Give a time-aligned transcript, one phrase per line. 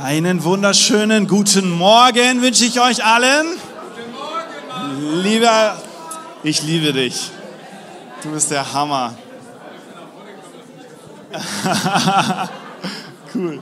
[0.00, 3.48] Einen wunderschönen guten Morgen wünsche ich euch allen.
[3.48, 5.76] Guten Morgen, Lieber,
[6.44, 7.32] ich liebe dich.
[8.22, 9.18] Du bist der Hammer.
[13.34, 13.60] cool.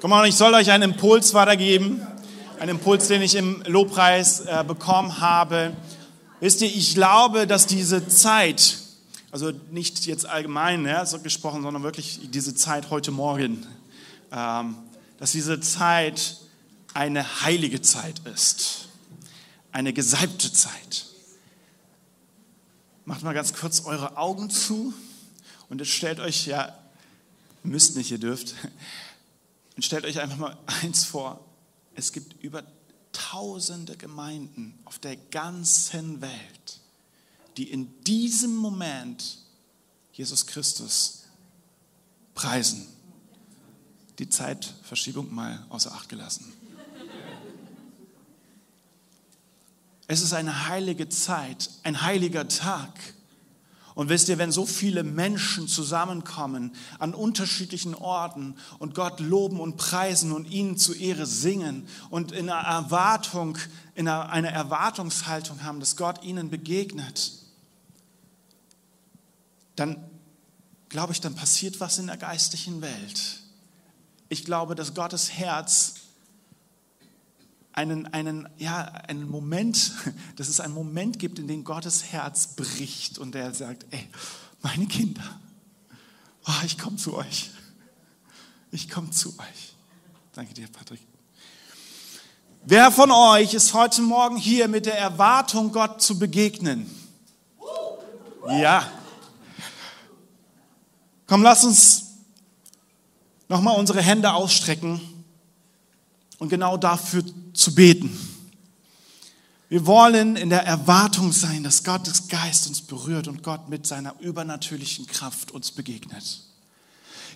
[0.00, 2.06] Komm mal, ich soll euch einen Impuls weitergeben.
[2.60, 5.72] Einen Impuls, den ich im Lobpreis äh, bekommen habe.
[6.38, 8.76] Wisst ihr, ich glaube, dass diese Zeit,
[9.34, 13.66] also nicht jetzt allgemein ja, so gesprochen, sondern wirklich diese Zeit heute Morgen,
[14.30, 14.76] ähm,
[15.18, 16.36] dass diese Zeit
[16.92, 18.90] eine heilige Zeit ist,
[19.72, 21.06] eine gesalbte Zeit.
[23.06, 24.94] Macht mal ganz kurz eure Augen zu
[25.68, 26.72] und jetzt stellt euch, ja,
[27.64, 28.54] müsst nicht, ihr dürft,
[29.74, 31.44] und stellt euch einfach mal eins vor,
[31.96, 32.62] es gibt über
[33.10, 36.83] tausende Gemeinden auf der ganzen Welt,
[37.56, 39.38] die in diesem Moment
[40.12, 41.24] Jesus Christus
[42.34, 42.86] preisen.
[44.18, 46.52] Die Zeitverschiebung mal außer Acht gelassen.
[50.06, 52.90] Es ist eine heilige Zeit, ein heiliger Tag.
[53.94, 59.76] Und wisst ihr, wenn so viele Menschen zusammenkommen an unterschiedlichen Orten und Gott loben und
[59.76, 63.56] preisen und ihnen zu Ehre singen und in einer Erwartung,
[63.94, 67.43] in einer Erwartungshaltung haben, dass Gott ihnen begegnet,
[69.76, 70.10] dann
[70.94, 73.40] glaube ich, dann passiert was in der geistlichen Welt.
[74.28, 75.94] Ich glaube, dass Gottes Herz
[77.72, 79.90] einen, einen, ja, einen Moment,
[80.36, 84.08] dass es einen Moment gibt, in dem Gottes Herz bricht und er sagt, ey,
[84.62, 85.40] meine Kinder,
[86.46, 87.50] oh, ich komme zu euch.
[88.70, 89.74] Ich komme zu euch.
[90.32, 91.00] Danke dir, Patrick.
[92.64, 96.88] Wer von euch ist heute Morgen hier mit der Erwartung, Gott zu begegnen?
[98.46, 98.88] Ja.
[101.26, 102.04] Komm, lass uns
[103.48, 105.00] nochmal unsere Hände ausstrecken
[106.38, 108.16] und genau dafür zu beten.
[109.70, 114.14] Wir wollen in der Erwartung sein, dass Gottes Geist uns berührt und Gott mit seiner
[114.20, 116.42] übernatürlichen Kraft uns begegnet.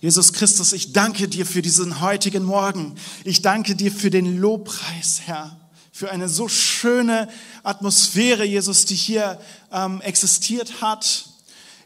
[0.00, 2.94] Jesus Christus, ich danke dir für diesen heutigen Morgen.
[3.24, 5.58] Ich danke dir für den Lobpreis, Herr,
[5.90, 7.28] für eine so schöne
[7.64, 9.40] Atmosphäre, Jesus, die hier
[9.72, 11.30] ähm, existiert hat.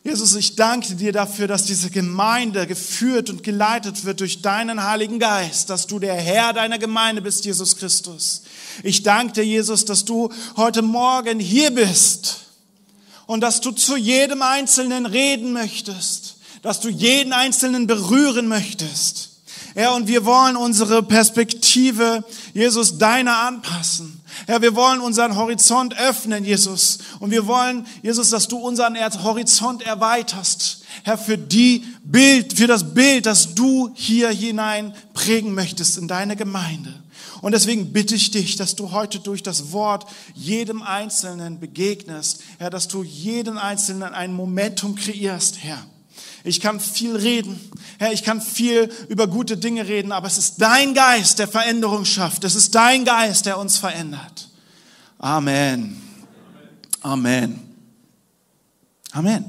[0.05, 5.21] Jesus, ich danke dir dafür, dass diese Gemeinde geführt und geleitet wird durch deinen Heiligen
[5.21, 8.43] Geist, dass du der Herr deiner Gemeinde bist, Jesus Christus.
[8.83, 12.41] Ich danke dir, Jesus, dass du heute Morgen hier bist
[13.27, 19.32] und dass du zu jedem Einzelnen reden möchtest, dass du jeden Einzelnen berühren möchtest.
[19.75, 24.21] Ja, und wir wollen unsere Perspektive, Jesus, deiner anpassen.
[24.47, 26.99] Herr, wir wollen unseren Horizont öffnen, Jesus.
[27.21, 30.85] Und wir wollen, Jesus, dass du unseren Horizont erweiterst.
[31.05, 36.37] Herr, für die Bild, für das Bild, das du hier hinein prägen möchtest in deine
[36.37, 36.93] Gemeinde.
[37.41, 42.41] Und deswegen bitte ich dich, dass du heute durch das Wort jedem Einzelnen begegnest.
[42.59, 45.85] Herr, dass du jeden Einzelnen ein Momentum kreierst, Herr.
[46.45, 47.59] Ich kann viel reden.
[47.99, 52.05] Herr, ich kann viel über gute Dinge reden, aber es ist dein Geist, der Veränderung
[52.05, 52.45] schafft.
[52.45, 54.49] Es ist dein Geist, der uns verändert.
[55.19, 56.01] Amen.
[57.01, 57.61] Amen.
[59.13, 59.45] Amen.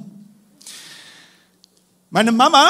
[2.12, 2.70] Meine Mama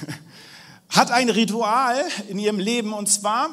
[0.88, 3.50] hat ein Ritual in ihrem Leben und zwar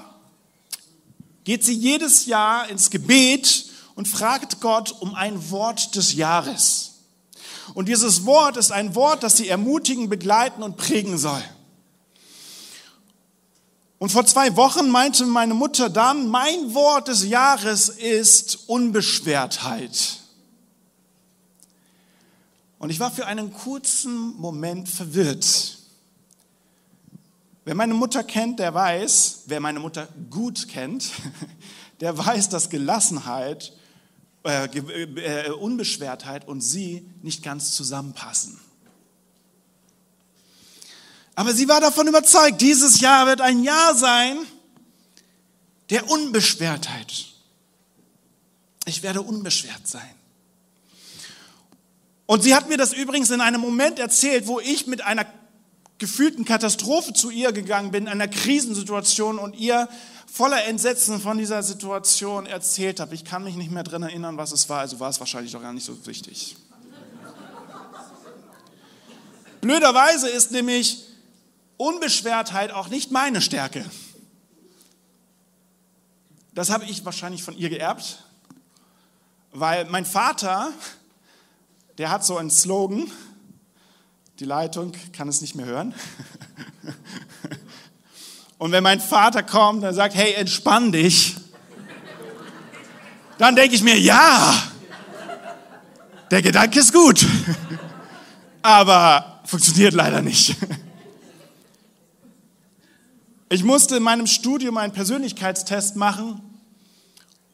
[1.43, 6.88] geht sie jedes Jahr ins Gebet und fragt Gott um ein Wort des Jahres.
[7.73, 11.43] Und dieses Wort ist ein Wort, das sie ermutigen, begleiten und prägen soll.
[13.99, 20.19] Und vor zwei Wochen meinte meine Mutter dann, mein Wort des Jahres ist Unbeschwertheit.
[22.79, 25.79] Und ich war für einen kurzen Moment verwirrt.
[27.65, 31.11] Wer meine Mutter kennt, der weiß, wer meine Mutter gut kennt,
[31.99, 33.73] der weiß, dass Gelassenheit
[34.43, 38.59] äh, äh, Unbeschwertheit und sie nicht ganz zusammenpassen.
[41.35, 44.37] Aber sie war davon überzeugt, dieses Jahr wird ein Jahr sein
[45.89, 47.25] der Unbeschwertheit.
[48.85, 50.15] Ich werde unbeschwert sein.
[52.25, 55.25] Und sie hat mir das übrigens in einem Moment erzählt, wo ich mit einer
[55.99, 59.87] gefühlten Katastrophe zu ihr gegangen bin, einer Krisensituation und ihr
[60.31, 63.13] voller Entsetzen von dieser Situation erzählt habe.
[63.15, 65.61] Ich kann mich nicht mehr daran erinnern, was es war, also war es wahrscheinlich doch
[65.61, 66.55] gar nicht so wichtig.
[69.61, 71.03] Blöderweise ist nämlich
[71.75, 73.85] Unbeschwertheit auch nicht meine Stärke.
[76.53, 78.23] Das habe ich wahrscheinlich von ihr geerbt,
[79.51, 80.71] weil mein Vater,
[81.97, 83.11] der hat so einen Slogan,
[84.39, 85.93] die Leitung kann es nicht mehr hören.
[88.57, 91.35] Und wenn mein Vater kommt und sagt, hey, entspann dich,
[93.37, 94.53] dann denke ich mir, ja,
[96.29, 97.25] der Gedanke ist gut,
[98.61, 100.55] aber funktioniert leider nicht.
[103.51, 106.39] Ich musste in meinem Studium einen Persönlichkeitstest machen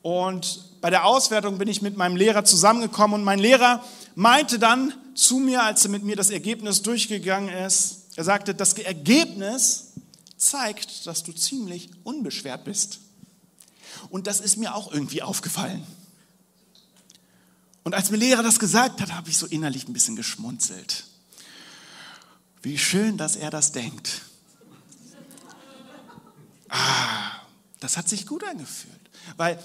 [0.01, 3.81] und bei der Auswertung bin ich mit meinem Lehrer zusammengekommen und mein Lehrer
[4.13, 8.73] meinte dann zu mir, als er mit mir das Ergebnis durchgegangen ist, er sagte, das
[8.73, 9.94] Ergebnis
[10.38, 13.00] zeigt, dass du ziemlich unbeschwert bist.
[14.09, 15.85] Und das ist mir auch irgendwie aufgefallen.
[17.83, 21.06] Und als mir Lehrer das gesagt hat, habe ich so innerlich ein bisschen geschmunzelt.
[22.62, 24.21] Wie schön, dass er das denkt.
[26.67, 27.41] Ah,
[27.79, 28.94] das hat sich gut angefühlt.
[29.38, 29.59] Weil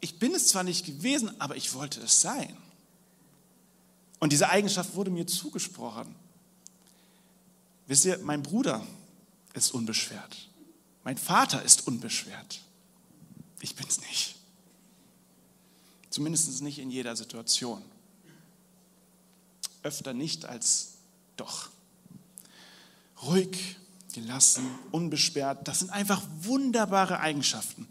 [0.00, 2.56] ich bin es zwar nicht gewesen, aber ich wollte es sein.
[4.18, 6.14] Und diese Eigenschaft wurde mir zugesprochen.
[7.86, 8.84] Wisst ihr, mein Bruder
[9.54, 10.48] ist unbeschwert.
[11.04, 12.60] Mein Vater ist unbeschwert.
[13.60, 14.36] Ich bin es nicht.
[16.10, 17.82] Zumindest nicht in jeder Situation.
[19.82, 20.94] Öfter nicht als
[21.36, 21.68] doch.
[23.22, 23.76] Ruhig,
[24.14, 27.86] gelassen, unbeschwert, das sind einfach wunderbare Eigenschaften.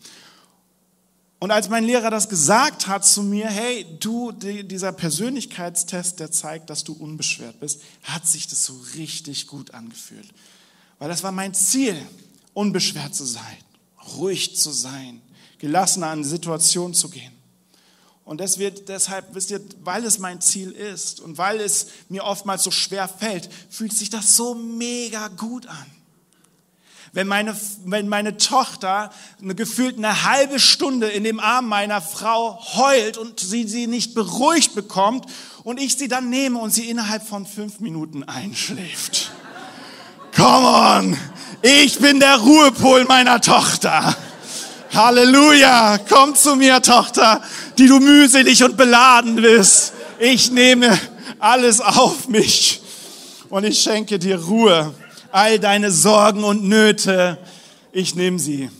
[1.39, 6.69] Und als mein Lehrer das gesagt hat zu mir, hey, du, dieser Persönlichkeitstest, der zeigt,
[6.69, 10.27] dass du unbeschwert bist, hat sich das so richtig gut angefühlt.
[10.97, 11.95] Weil das war mein Ziel,
[12.53, 13.57] unbeschwert zu sein,
[14.17, 15.21] ruhig zu sein,
[15.57, 17.33] gelassen an Situationen zu gehen.
[18.23, 22.23] Und das wird deshalb, wisst ihr, weil es mein Ziel ist und weil es mir
[22.23, 25.85] oftmals so schwer fällt, fühlt sich das so mega gut an
[27.15, 29.09] wenn meine, wenn meine Tochter
[29.41, 34.13] eine, gefühlt eine halbe Stunde in dem Arm meiner Frau heult und sie sie nicht
[34.13, 35.25] beruhigt bekommt
[35.63, 39.31] und ich sie dann nehme und sie innerhalb von fünf Minuten einschläft.
[40.35, 41.17] Come on!
[41.62, 44.13] Ich bin der Ruhepol meiner Tochter.
[44.94, 45.97] Halleluja!
[46.09, 47.41] Komm zu mir, Tochter,
[47.77, 49.94] die du mühselig und beladen bist.
[50.19, 51.00] Ich nehme
[51.39, 52.81] alles auf mich
[53.50, 54.94] und ich schenke dir Ruhe
[55.35, 57.37] all deine Sorgen und Nöte,
[57.91, 58.71] ich nehme sie.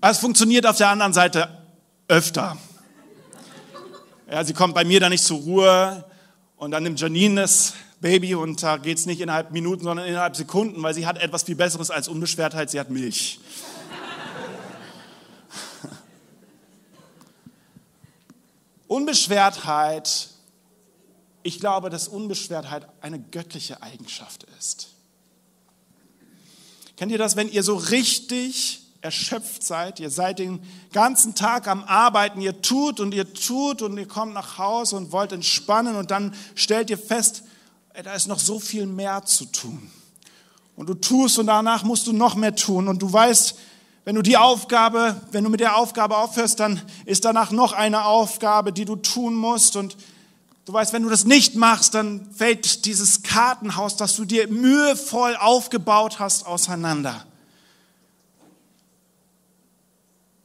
[0.00, 1.50] Es funktioniert auf der anderen Seite
[2.08, 2.56] öfter.
[4.30, 6.06] Ja, sie kommt bei mir dann nicht zur Ruhe
[6.56, 10.36] und dann nimmt Janine das Baby und da geht es nicht innerhalb Minuten, sondern innerhalb
[10.36, 13.40] Sekunden, weil sie hat etwas viel Besseres als Unbeschwertheit, sie hat Milch.
[18.86, 20.30] Unbeschwertheit
[21.48, 24.88] ich glaube, dass Unbeschwertheit eine göttliche Eigenschaft ist.
[26.98, 30.60] Kennt ihr das, wenn ihr so richtig erschöpft seid, ihr seid den
[30.92, 35.10] ganzen Tag am Arbeiten, ihr tut und ihr tut und ihr kommt nach Hause und
[35.10, 37.44] wollt entspannen und dann stellt ihr fest,
[37.94, 39.90] da ist noch so viel mehr zu tun.
[40.76, 43.56] Und du tust und danach musst du noch mehr tun und du weißt,
[44.04, 48.04] wenn du die Aufgabe, wenn du mit der Aufgabe aufhörst, dann ist danach noch eine
[48.04, 49.96] Aufgabe, die du tun musst und
[50.68, 55.34] Du weißt, wenn du das nicht machst, dann fällt dieses Kartenhaus, das du dir mühevoll
[55.34, 57.24] aufgebaut hast, auseinander.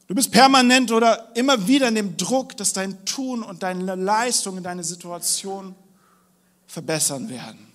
[0.08, 4.64] Du bist permanent oder immer wieder in dem Druck, dass dein Tun und deine Leistung
[4.64, 5.75] deine Situation
[6.68, 7.68] verbessern werden.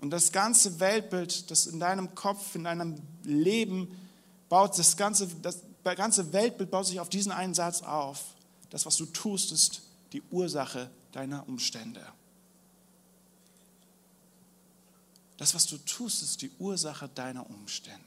[0.00, 3.96] Und das ganze Weltbild, das in deinem Kopf, in deinem Leben
[4.48, 8.24] baut, das ganze, das ganze Weltbild baut sich auf diesen einen Satz auf.
[8.70, 12.00] Das, was du tust, ist die Ursache deiner Umstände.
[15.36, 18.00] Das, was du tust, ist die Ursache deiner Umstände.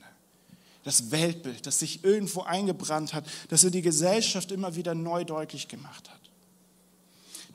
[0.83, 5.67] Das Weltbild, das sich irgendwo eingebrannt hat, das in die Gesellschaft immer wieder neu deutlich
[5.67, 6.19] gemacht hat.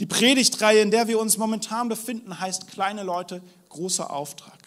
[0.01, 4.59] Die Predigtreihe, in der wir uns momentan befinden, heißt Kleine Leute, großer Auftrag.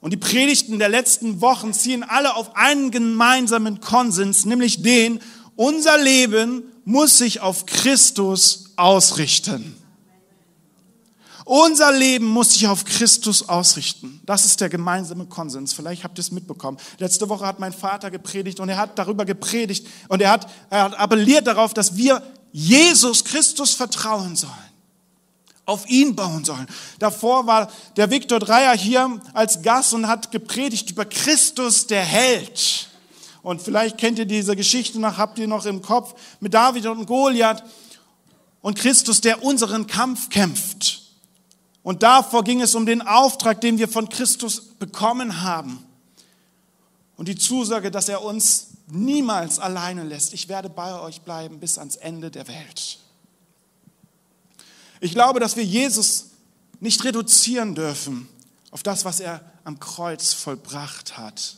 [0.00, 5.20] Und die Predigten der letzten Wochen ziehen alle auf einen gemeinsamen Konsens, nämlich den,
[5.56, 9.76] unser Leben muss sich auf Christus ausrichten.
[11.44, 14.22] Unser Leben muss sich auf Christus ausrichten.
[14.24, 15.74] Das ist der gemeinsame Konsens.
[15.74, 16.78] Vielleicht habt ihr es mitbekommen.
[16.96, 20.84] Letzte Woche hat mein Vater gepredigt und er hat darüber gepredigt und er hat, er
[20.84, 24.54] hat appelliert darauf, dass wir Jesus Christus vertrauen sollen.
[25.66, 26.66] Auf ihn bauen sollen.
[26.98, 32.88] Davor war der Viktor Dreier hier als Gast und hat gepredigt über Christus, der Held.
[33.42, 37.06] Und vielleicht kennt ihr diese Geschichte noch, habt ihr noch im Kopf mit David und
[37.06, 37.62] Goliath
[38.60, 41.02] und Christus, der unseren Kampf kämpft.
[41.82, 45.84] Und davor ging es um den Auftrag, den wir von Christus bekommen haben.
[47.16, 50.34] Und die Zusage, dass er uns niemals alleine lässt.
[50.34, 52.98] Ich werde bei euch bleiben bis ans Ende der Welt.
[55.00, 56.30] Ich glaube, dass wir Jesus
[56.80, 58.28] nicht reduzieren dürfen
[58.70, 61.56] auf das, was er am Kreuz vollbracht hat.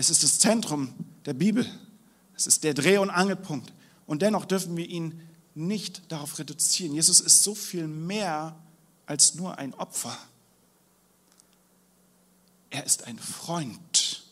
[0.00, 0.94] Es ist das Zentrum
[1.26, 1.70] der Bibel.
[2.34, 3.70] Es ist der Dreh- und Angelpunkt.
[4.06, 5.20] Und dennoch dürfen wir ihn
[5.54, 6.94] nicht darauf reduzieren.
[6.94, 8.56] Jesus ist so viel mehr
[9.04, 10.16] als nur ein Opfer.
[12.70, 14.24] Er ist ein Freund,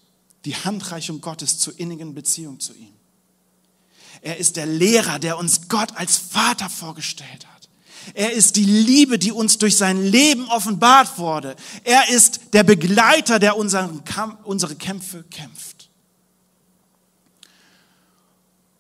[0.47, 2.95] die Handreichung Gottes zur innigen Beziehung zu ihm.
[4.23, 7.58] Er ist der Lehrer, der uns Gott als Vater vorgestellt hat.
[8.15, 11.57] Er ist die Liebe, die uns durch sein Leben offenbart wurde.
[11.85, 15.79] Er ist der Begleiter, der unseren Kampf, unsere Kämpfe kämpft.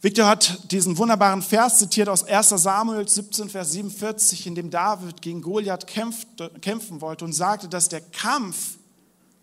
[0.00, 5.20] Victor hat diesen wunderbaren Vers zitiert aus 1 Samuel 17, Vers 47, in dem David
[5.22, 6.28] gegen Goliath kämpft,
[6.60, 8.78] kämpfen wollte und sagte, dass der Kampf,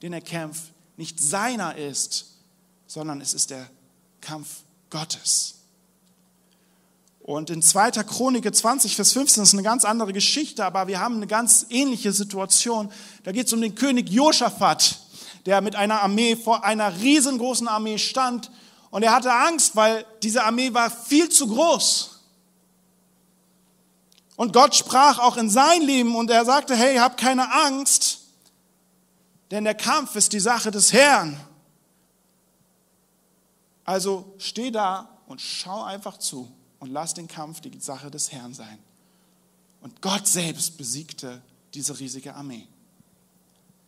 [0.01, 2.38] den er kämpft, nicht seiner ist,
[2.88, 3.70] sondern es ist der
[4.22, 5.55] Kampf Gottes.
[7.25, 7.89] Und in 2.
[8.03, 12.12] Chronike 20, Vers 15 ist eine ganz andere Geschichte, aber wir haben eine ganz ähnliche
[12.12, 12.91] Situation.
[13.24, 15.00] Da geht es um den König Josaphat,
[15.48, 18.51] der mit einer Armee vor einer riesengroßen Armee stand
[18.91, 22.22] und er hatte Angst, weil diese Armee war viel zu groß.
[24.36, 28.20] Und Gott sprach auch in sein Leben und er sagte, hey, hab keine Angst,
[29.50, 31.39] denn der Kampf ist die Sache des Herrn.
[33.84, 36.55] Also steh da und schau einfach zu
[36.86, 38.77] und lass den Kampf die Sache des Herrn sein.
[39.82, 41.42] Und Gott selbst besiegte
[41.74, 42.68] diese riesige Armee.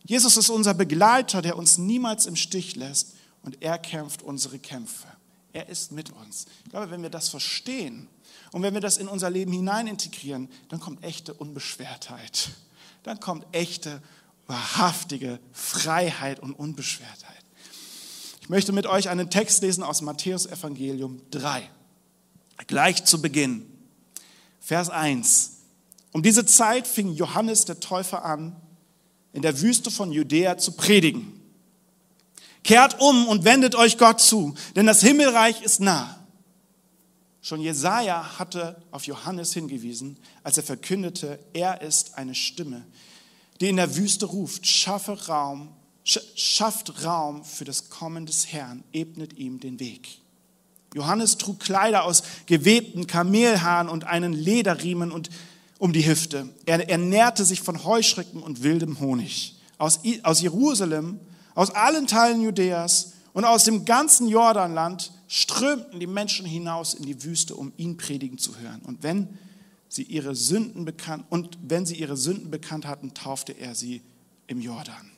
[0.04, 3.14] Jesus ist unser Begleiter, der uns niemals im Stich lässt
[3.44, 5.08] und er kämpft unsere Kämpfe.
[5.54, 6.48] Er ist mit uns.
[6.66, 8.08] Ich glaube, wenn wir das verstehen
[8.52, 12.50] und wenn wir das in unser Leben hinein integrieren, dann kommt echte Unbeschwertheit.
[13.04, 14.02] Dann kommt echte,
[14.48, 17.46] wahrhaftige Freiheit und Unbeschwertheit.
[18.42, 21.70] Ich möchte mit euch einen Text lesen aus Matthäus Evangelium 3.
[22.66, 23.66] Gleich zu Beginn.
[24.60, 25.52] Vers 1.
[26.12, 28.56] Um diese Zeit fing Johannes der Täufer an,
[29.34, 31.40] in der Wüste von Judäa zu predigen.
[32.64, 36.18] Kehrt um und wendet euch Gott zu, denn das Himmelreich ist nah.
[37.42, 42.86] Schon Jesaja hatte auf Johannes hingewiesen, als er verkündete, er ist eine Stimme,
[43.62, 45.70] die in der Wüste ruft, schaffe Raum,
[46.04, 50.20] schafft Raum für das Kommen des Herrn, ebnet ihm den Weg.
[50.94, 55.30] Johannes trug Kleider aus gewebten Kamelhaaren und einen Lederriemen und
[55.80, 56.50] um die Hüfte.
[56.66, 59.56] Er ernährte sich von Heuschrecken und wildem Honig.
[59.78, 61.20] Aus, aus Jerusalem,
[61.54, 67.24] aus allen Teilen Judäas und aus dem ganzen Jordanland strömten die Menschen hinaus in die
[67.24, 68.82] Wüste, um ihn predigen zu hören.
[68.84, 69.38] Und wenn
[69.90, 74.02] sie ihre Sünden bekannt und wenn sie ihre Sünden bekannt hatten, taufte er sie
[74.48, 75.12] im Jordan.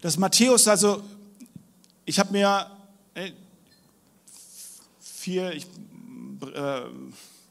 [0.00, 1.02] Dass Matthäus also
[2.10, 2.68] ich habe mir
[3.14, 3.32] ey,
[4.98, 5.64] viel, ich
[6.54, 6.82] äh,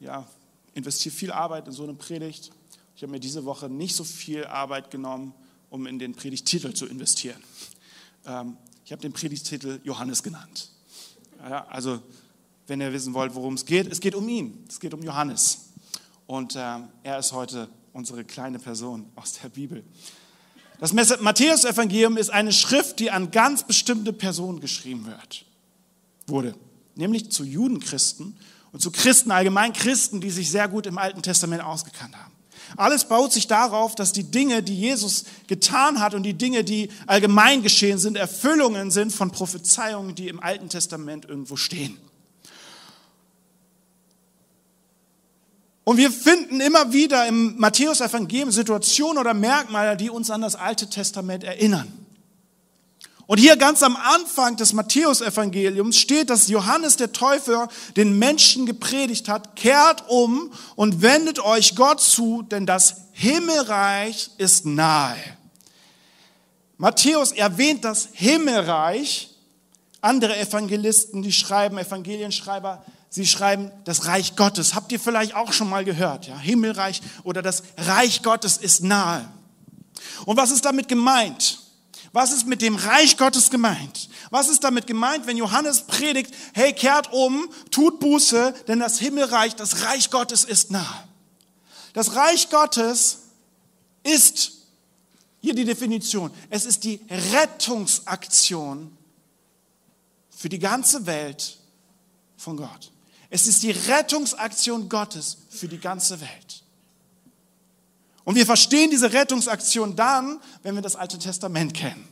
[0.00, 0.26] ja,
[0.74, 2.50] investiere viel Arbeit in so eine Predigt.
[2.94, 5.32] Ich habe mir diese Woche nicht so viel Arbeit genommen,
[5.70, 7.42] um in den Predigtitel zu investieren.
[8.26, 10.70] Ähm, ich habe den Predigtitel Johannes genannt.
[11.38, 12.02] Ja, also,
[12.66, 15.70] wenn ihr wissen wollt, worum es geht, es geht um ihn, es geht um Johannes.
[16.26, 19.82] Und äh, er ist heute unsere kleine Person aus der Bibel.
[20.80, 25.44] Das Matthäus-Evangelium ist eine Schrift, die an ganz bestimmte Personen geschrieben wird,
[26.26, 26.54] wurde,
[26.94, 28.36] nämlich zu Judenchristen
[28.72, 32.32] und zu Christen allgemein, Christen, die sich sehr gut im Alten Testament ausgekannt haben.
[32.76, 36.88] Alles baut sich darauf, dass die Dinge, die Jesus getan hat und die Dinge, die
[37.06, 41.98] allgemein geschehen sind, Erfüllungen sind von Prophezeiungen, die im Alten Testament irgendwo stehen.
[45.90, 50.88] Und wir finden immer wieder im Matthäus-Evangelium Situationen oder Merkmale, die uns an das Alte
[50.88, 51.92] Testament erinnern.
[53.26, 59.28] Und hier ganz am Anfang des Matthäus-Evangeliums steht, dass Johannes der Täufer den Menschen gepredigt
[59.28, 65.18] hat, kehrt um und wendet euch Gott zu, denn das Himmelreich ist nahe.
[66.76, 69.34] Matthäus erwähnt das Himmelreich.
[70.00, 74.74] Andere Evangelisten, die schreiben, Evangelienschreiber, Sie schreiben das Reich Gottes.
[74.74, 76.28] Habt ihr vielleicht auch schon mal gehört?
[76.28, 79.28] Ja, Himmelreich oder das Reich Gottes ist nahe.
[80.24, 81.58] Und was ist damit gemeint?
[82.12, 84.08] Was ist mit dem Reich Gottes gemeint?
[84.30, 89.56] Was ist damit gemeint, wenn Johannes predigt, hey, kehrt um, tut Buße, denn das Himmelreich,
[89.56, 91.04] das Reich Gottes ist nahe.
[91.92, 93.22] Das Reich Gottes
[94.04, 94.52] ist,
[95.40, 97.00] hier die Definition, es ist die
[97.32, 98.96] Rettungsaktion
[100.30, 101.58] für die ganze Welt
[102.36, 102.92] von Gott.
[103.30, 106.64] Es ist die Rettungsaktion Gottes für die ganze Welt.
[108.24, 112.06] Und wir verstehen diese Rettungsaktion dann, wenn wir das Alte Testament kennen.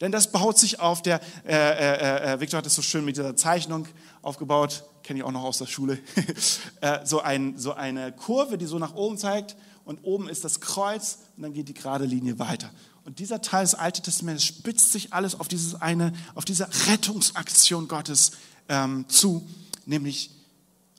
[0.00, 3.16] Denn das baut sich auf der, äh, äh, äh, Victor hat es so schön mit
[3.16, 3.88] dieser Zeichnung
[4.20, 5.98] aufgebaut, kenne ich auch noch aus der Schule,
[6.82, 9.56] äh, so, ein, so eine Kurve, die so nach oben zeigt.
[9.84, 12.70] und oben ist das Kreuz und dann geht die gerade Linie weiter.
[13.04, 17.86] Und dieser Teil des Alten Testaments spitzt sich alles auf, dieses eine, auf diese Rettungsaktion
[17.86, 18.32] Gottes
[18.68, 19.48] ähm, zu,
[19.86, 20.35] nämlich,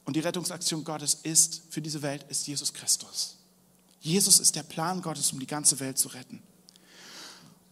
[0.07, 3.35] und die Rettungsaktion Gottes ist, für diese Welt, ist Jesus Christus.
[3.99, 6.41] Jesus ist der Plan Gottes, um die ganze Welt zu retten.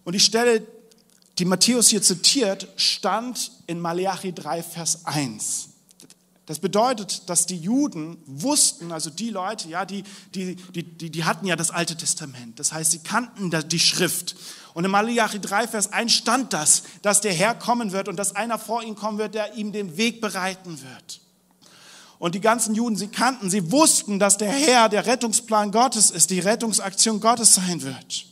[0.03, 0.61] Und die Stelle,
[1.39, 5.69] die Matthäus hier zitiert, stand in Malachi 3, Vers 1.
[6.45, 11.23] Das bedeutet, dass die Juden wussten, also die Leute, ja, die, die, die, die, die
[11.23, 12.59] hatten ja das Alte Testament.
[12.59, 14.35] Das heißt, sie kannten die Schrift.
[14.73, 18.35] Und in Malachi 3, Vers 1 stand das, dass der Herr kommen wird und dass
[18.35, 21.21] einer vor ihm kommen wird, der ihm den Weg bereiten wird.
[22.17, 26.29] Und die ganzen Juden, sie kannten, sie wussten, dass der Herr der Rettungsplan Gottes ist,
[26.29, 28.25] die Rettungsaktion Gottes sein wird.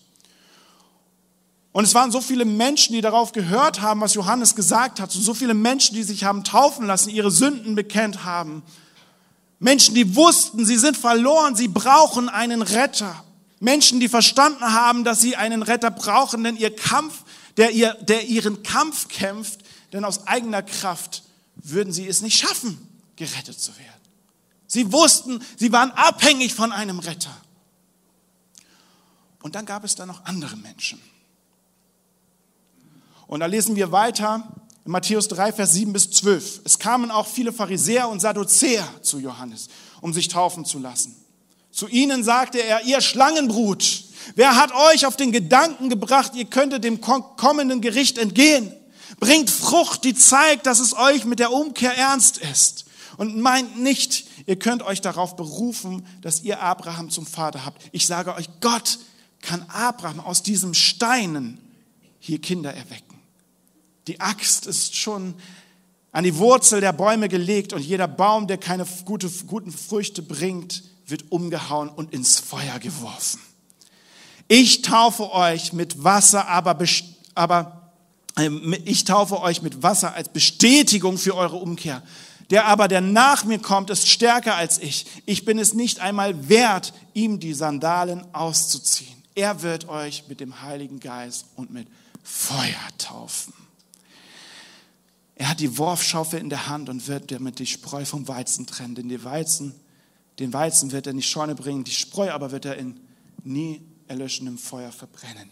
[1.74, 5.22] Und es waren so viele Menschen, die darauf gehört haben, was Johannes gesagt hat, und
[5.22, 8.62] so viele Menschen, die sich haben taufen lassen, ihre Sünden bekennt haben.
[9.60, 13.24] Menschen, die wussten, sie sind verloren, sie brauchen einen Retter.
[13.60, 17.24] Menschen, die verstanden haben, dass sie einen Retter brauchen, denn ihr Kampf,
[17.58, 19.62] der, ihr, der ihren Kampf kämpft,
[19.94, 21.24] denn aus eigener Kraft
[21.56, 22.78] würden sie es nicht schaffen,
[23.15, 23.89] gerettet zu werden.
[24.67, 27.36] Sie wussten, sie waren abhängig von einem Retter.
[29.41, 31.00] Und dann gab es da noch andere Menschen.
[33.27, 34.48] Und da lesen wir weiter
[34.86, 36.62] in Matthäus 3, Vers 7 bis 12.
[36.63, 39.70] Es kamen auch viele Pharisäer und Sadduzäer zu Johannes,
[40.01, 41.15] um sich taufen zu lassen.
[41.72, 44.03] Zu ihnen sagte er, ihr Schlangenbrut,
[44.36, 48.72] wer hat euch auf den Gedanken gebracht, ihr könntet dem kommenden Gericht entgehen?
[49.20, 52.86] Bringt Frucht, die zeigt, dass es euch mit der Umkehr ernst ist.
[53.17, 57.82] Und meint nicht, ihr könnt euch darauf berufen, dass ihr Abraham zum Vater habt.
[57.91, 59.00] Ich sage euch, Gott
[59.41, 61.60] kann Abraham aus diesem Steinen
[62.20, 63.20] hier Kinder erwecken.
[64.08, 65.36] Die Axt ist schon
[66.12, 70.84] an die Wurzel der Bäume gelegt und jeder Baum, der keine gute, guten Früchte bringt,
[71.05, 73.41] wird umgehauen und ins Feuer geworfen.
[74.48, 76.77] Ich taufe euch mit Wasser, aber,
[77.34, 77.91] aber
[78.38, 78.50] äh,
[78.85, 82.03] ich taufe euch mit Wasser als Bestätigung für eure Umkehr.
[82.53, 85.07] Der aber, der nach mir kommt, ist stärker als ich.
[85.25, 89.24] Ich bin es nicht einmal wert, ihm die Sandalen auszuziehen.
[89.33, 91.87] Er wird euch mit dem Heiligen Geist und mit
[92.22, 93.55] Feuer taufen.
[95.33, 98.94] Er hat die Worfschaufel in der Hand und wird damit die Spreu vom Weizen trennen.
[98.94, 99.74] Denn die Weizen,
[100.37, 103.00] den Weizen wird er in die Scheune bringen, die Spreu aber wird er in
[103.44, 105.50] nie erlöschendem Feuer verbrennen.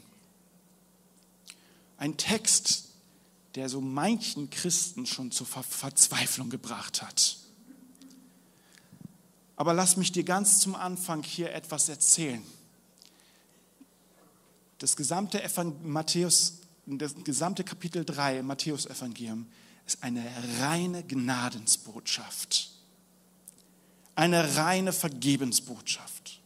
[1.97, 2.90] Ein Text,
[3.55, 7.37] der so manchen Christen schon zur Verzweiflung gebracht hat.
[9.55, 12.41] Aber lass mich dir ganz zum Anfang hier etwas erzählen.
[14.79, 15.39] Das gesamte
[15.83, 19.45] Matthäus, das gesamte Kapitel 3 im Matthäus-Evangelium
[19.85, 20.25] ist eine
[20.61, 22.71] reine Gnadensbotschaft.
[24.15, 26.41] Eine reine Vergebensbotschaft.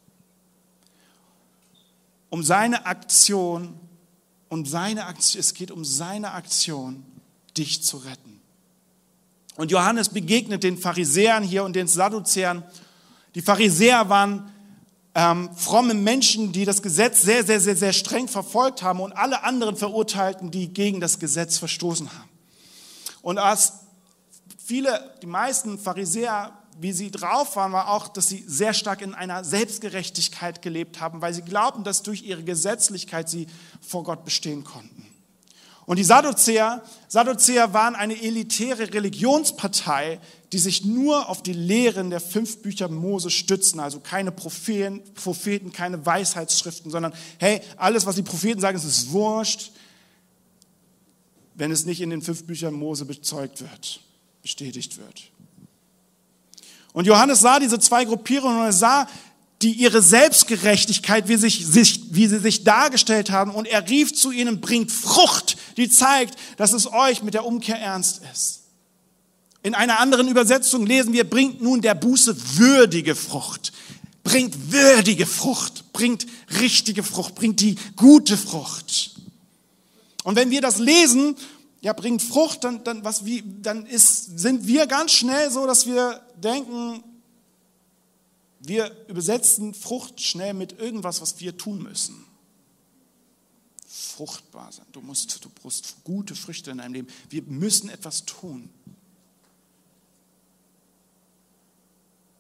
[2.29, 3.79] Um seine Aktion,
[4.49, 7.03] um seine Aktion, es geht um seine Aktion,
[7.58, 8.41] dich zu retten.
[9.55, 12.63] Und Johannes begegnet den Pharisäern hier und den Sadduzäern.
[13.36, 14.51] Die Pharisäer waren
[15.13, 19.43] ähm, fromme Menschen, die das Gesetz sehr, sehr, sehr, sehr streng verfolgt haben und alle
[19.43, 22.29] anderen verurteilten, die gegen das Gesetz verstoßen haben.
[23.21, 23.73] Und als
[24.63, 29.13] viele, die meisten Pharisäer, wie sie drauf waren, war auch, dass sie sehr stark in
[29.13, 33.47] einer Selbstgerechtigkeit gelebt haben, weil sie glaubten, dass durch ihre Gesetzlichkeit sie
[33.81, 35.05] vor Gott bestehen konnten.
[35.85, 40.19] Und die Sadduzäer, Sadduzäer waren eine elitäre Religionspartei,
[40.51, 45.71] die sich nur auf die Lehren der fünf Bücher Mose stützen, also keine Propheten, Propheten,
[45.71, 49.71] keine Weisheitsschriften, sondern hey, alles, was die Propheten sagen, ist wurscht
[51.55, 54.01] wenn es nicht in den fünf Büchern Mose bezeugt wird,
[54.41, 55.31] bestätigt wird.
[56.95, 59.08] Und Johannes sah diese zwei Gruppierungen und er sah
[59.62, 63.51] die ihre Selbstgerechtigkeit, wie, sich, sich, wie sie sich dargestellt haben.
[63.51, 67.77] Und er rief zu ihnen, bringt Frucht, die zeigt, dass es euch mit der Umkehr
[67.77, 68.62] ernst ist.
[69.62, 73.73] In einer anderen Übersetzung lesen wir, bringt nun der Buße würdige Frucht.
[74.23, 76.25] Bringt würdige Frucht, bringt
[76.62, 79.15] richtige Frucht, bringt die gute Frucht.
[80.23, 81.36] Und wenn wir das lesen,
[81.81, 85.86] ja, bringt Frucht, dann, dann, was, wie, dann ist, sind wir ganz schnell so, dass
[85.88, 87.03] wir denken,
[88.59, 92.25] wir übersetzen Frucht schnell mit irgendwas, was wir tun müssen.
[93.87, 94.85] Fruchtbar sein.
[94.91, 97.07] Du musst, du brauchst gute Früchte in deinem Leben.
[97.29, 98.69] Wir müssen etwas tun.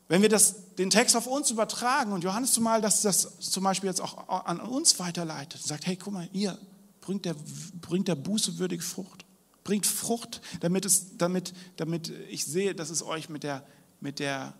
[0.07, 3.89] Wenn wir das, den Text auf uns übertragen und Johannes zumal das, das zum Beispiel
[3.89, 6.57] jetzt auch an uns weiterleitet, sagt, hey, guck mal, ihr,
[7.01, 7.35] bringt der,
[7.81, 9.25] bringt der Buße würdige Frucht.
[9.63, 13.65] Bringt Frucht, damit, es, damit, damit ich sehe, dass es euch mit der,
[13.99, 14.53] mit, der,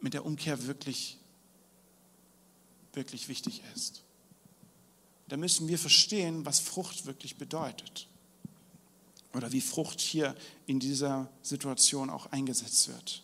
[0.00, 1.20] mit der Umkehr wirklich
[2.92, 4.02] wirklich wichtig ist.
[5.28, 8.08] Da müssen wir verstehen, was Frucht wirklich bedeutet.
[9.32, 10.34] Oder wie Frucht hier
[10.66, 13.22] in dieser Situation auch eingesetzt wird.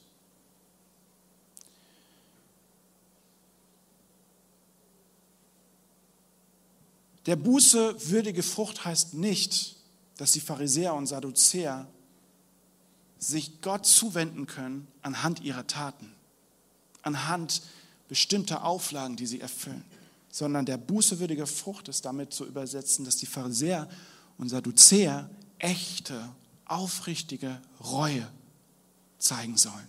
[7.27, 9.75] Der Buße würdige Frucht heißt nicht,
[10.17, 11.89] dass die Pharisäer und Sadduzäer
[13.19, 16.13] sich Gott zuwenden können anhand ihrer Taten,
[17.03, 17.63] anhand
[18.09, 19.85] bestimmter Auflagen, die sie erfüllen,
[20.31, 23.89] sondern der bußewürdige Frucht ist damit zu übersetzen, dass die Pharisäer
[24.39, 26.29] und Sadduzäer echte,
[26.67, 28.29] aufrichtige Reue
[29.19, 29.89] zeigen sollen.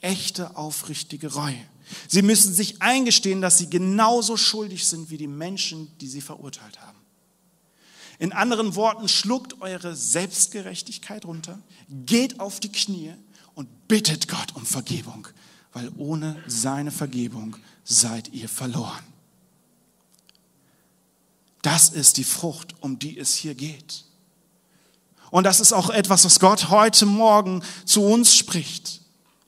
[0.00, 1.60] Echte, aufrichtige Reue.
[2.08, 6.80] Sie müssen sich eingestehen, dass sie genauso schuldig sind wie die Menschen, die sie verurteilt
[6.80, 6.99] haben.
[8.20, 13.14] In anderen Worten, schluckt eure Selbstgerechtigkeit runter, geht auf die Knie
[13.54, 15.26] und bittet Gott um Vergebung,
[15.72, 19.02] weil ohne seine Vergebung seid ihr verloren.
[21.62, 24.04] Das ist die Frucht, um die es hier geht.
[25.30, 28.99] Und das ist auch etwas, was Gott heute Morgen zu uns spricht.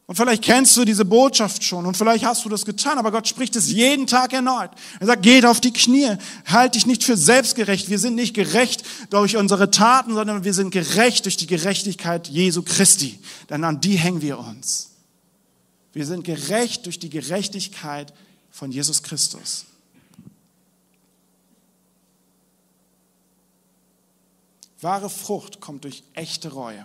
[0.07, 3.29] Und vielleicht kennst du diese Botschaft schon und vielleicht hast du das getan, aber Gott
[3.29, 4.71] spricht es jeden Tag erneut.
[4.99, 7.89] Er sagt, geht auf die Knie, halt dich nicht für selbstgerecht.
[7.89, 12.63] Wir sind nicht gerecht durch unsere Taten, sondern wir sind gerecht durch die Gerechtigkeit Jesu
[12.63, 13.21] Christi.
[13.49, 14.91] Denn an die hängen wir uns.
[15.93, 18.13] Wir sind gerecht durch die Gerechtigkeit
[18.51, 19.67] von Jesus Christus.
[24.81, 26.85] Wahre Frucht kommt durch echte Reue.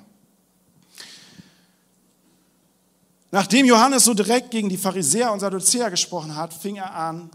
[3.38, 7.30] Nachdem Johannes so direkt gegen die Pharisäer und Sadduzäer gesprochen hat, fing er an,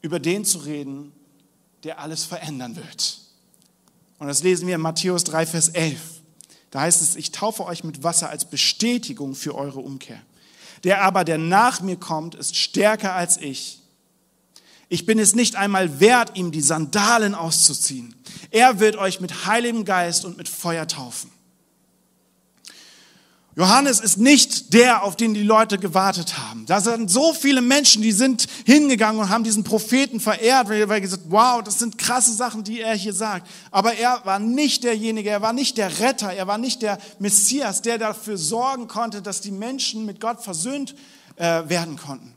[0.00, 1.10] über den zu reden,
[1.82, 3.18] der alles verändern wird.
[4.20, 5.98] Und das lesen wir in Matthäus 3, Vers 11.
[6.70, 10.22] Da heißt es, ich taufe euch mit Wasser als Bestätigung für eure Umkehr.
[10.84, 13.80] Der aber, der nach mir kommt, ist stärker als ich.
[14.88, 18.14] Ich bin es nicht einmal wert, ihm die Sandalen auszuziehen.
[18.52, 21.33] Er wird euch mit Heiligem Geist und mit Feuer taufen.
[23.56, 26.66] Johannes ist nicht der, auf den die Leute gewartet haben.
[26.66, 31.00] Da sind so viele Menschen, die sind hingegangen und haben diesen Propheten verehrt, weil sie
[31.00, 33.48] gesagt, wow, das sind krasse Sachen, die er hier sagt.
[33.70, 37.80] Aber er war nicht derjenige, er war nicht der Retter, er war nicht der Messias,
[37.80, 40.96] der dafür sorgen konnte, dass die Menschen mit Gott versöhnt
[41.36, 42.34] äh, werden konnten.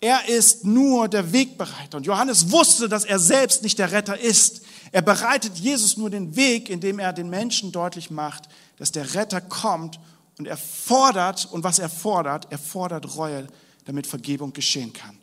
[0.00, 1.96] Er ist nur der Wegbereiter.
[1.96, 4.60] Und Johannes wusste, dass er selbst nicht der Retter ist.
[4.92, 8.44] Er bereitet Jesus nur den Weg, indem er den Menschen deutlich macht,
[8.76, 9.98] dass der Retter kommt
[10.38, 13.46] und er fordert, und was er fordert, er fordert Reue,
[13.84, 15.18] damit Vergebung geschehen kann.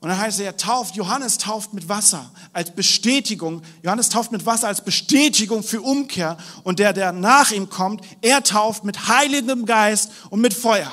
[0.00, 3.62] Und dann heißt er, er tauft, Johannes tauft mit Wasser als Bestätigung.
[3.82, 6.38] Johannes tauft mit Wasser als Bestätigung für Umkehr.
[6.64, 10.90] Und der, der nach ihm kommt, er tauft mit heiligem Geist und mit Feuer.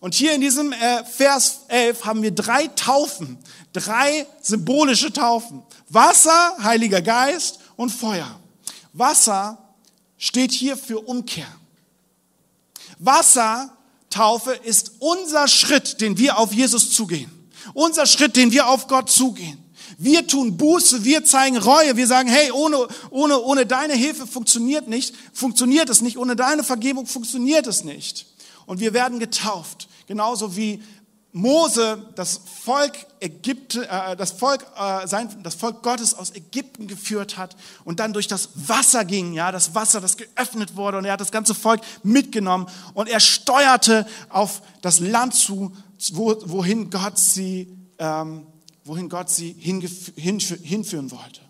[0.00, 3.38] Und hier in diesem äh, Vers 11 haben wir drei Taufen,
[3.72, 5.62] drei symbolische Taufen.
[5.88, 8.40] Wasser, Heiliger Geist und Feuer.
[8.92, 9.56] Wasser
[10.18, 11.46] steht hier für Umkehr.
[13.00, 17.30] Wassertaufe ist unser Schritt, den wir auf Jesus zugehen.
[17.74, 19.58] Unser Schritt, den wir auf Gott zugehen.
[19.98, 24.88] Wir tun Buße, wir zeigen Reue, wir sagen, hey, ohne, ohne, ohne deine Hilfe funktioniert
[24.88, 28.26] nicht, funktioniert es nicht, ohne deine Vergebung funktioniert es nicht.
[28.66, 30.82] Und wir werden getauft, genauso wie
[31.32, 37.36] Mose das Volk Ägypte, äh, das Volk, äh, sein, das Volk Gottes aus Ägypten geführt
[37.36, 41.12] hat und dann durch das Wasser ging, ja, das Wasser, das geöffnet wurde und er
[41.12, 45.72] hat das ganze Volk mitgenommen und er steuerte auf das Land zu,
[46.12, 48.46] wo, wohin Gott sie, ähm,
[48.84, 51.40] wohin Gott sie hinführen wollte.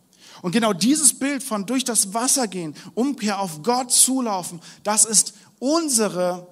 [0.43, 5.35] Und genau dieses Bild von durch das Wasser gehen, Umkehr auf Gott zulaufen, das ist
[5.59, 6.47] unsere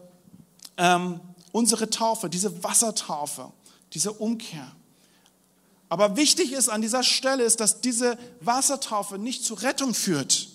[0.77, 1.21] ähm,
[1.53, 3.53] unsere Taufe, diese Wassertaufe,
[3.93, 4.73] diese Umkehr.
[5.89, 10.49] Aber wichtig ist an dieser Stelle ist, dass diese Wassertaufe nicht zur Rettung führt.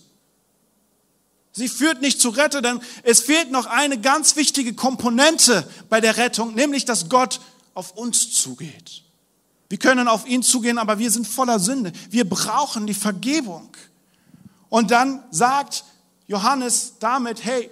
[1.51, 6.17] Sie führt nicht zur Rettung, denn es fehlt noch eine ganz wichtige Komponente bei der
[6.17, 7.39] Rettung, nämlich dass Gott
[7.73, 9.03] auf uns zugeht.
[9.69, 11.91] Wir können auf ihn zugehen, aber wir sind voller Sünde.
[12.09, 13.69] Wir brauchen die Vergebung.
[14.69, 15.83] Und dann sagt
[16.27, 17.69] Johannes damit, hey,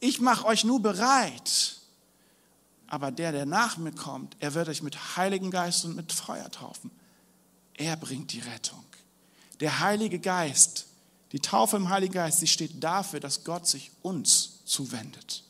[0.00, 1.77] ich mache euch nur bereit,
[2.88, 6.50] aber der, der nach mir kommt, er wird euch mit Heiligen Geist und mit Feuer
[6.50, 6.90] taufen.
[7.74, 8.84] Er bringt die Rettung.
[9.60, 10.86] Der Heilige Geist,
[11.32, 15.44] die Taufe im Heiligen Geist, sie steht dafür, dass Gott sich uns zuwendet.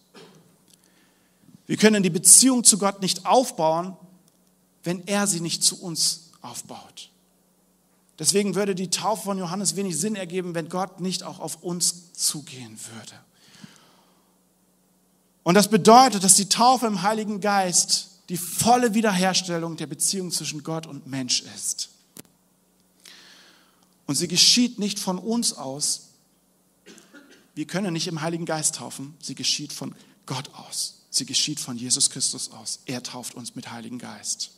[1.66, 3.96] Wir können die Beziehung zu Gott nicht aufbauen,
[4.82, 7.10] wenn er sie nicht zu uns aufbaut.
[8.18, 12.12] Deswegen würde die Taufe von Johannes wenig Sinn ergeben, wenn Gott nicht auch auf uns
[12.14, 13.27] zugehen würde.
[15.48, 20.62] Und das bedeutet, dass die Taufe im Heiligen Geist die volle Wiederherstellung der Beziehung zwischen
[20.62, 21.88] Gott und Mensch ist.
[24.04, 26.08] Und sie geschieht nicht von uns aus.
[27.54, 29.16] Wir können nicht im Heiligen Geist taufen.
[29.22, 29.94] Sie geschieht von
[30.26, 30.96] Gott aus.
[31.08, 32.80] Sie geschieht von Jesus Christus aus.
[32.84, 34.50] Er tauft uns mit Heiligen Geist.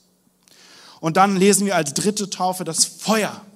[0.98, 3.46] Und dann lesen wir als dritte Taufe das Feuer.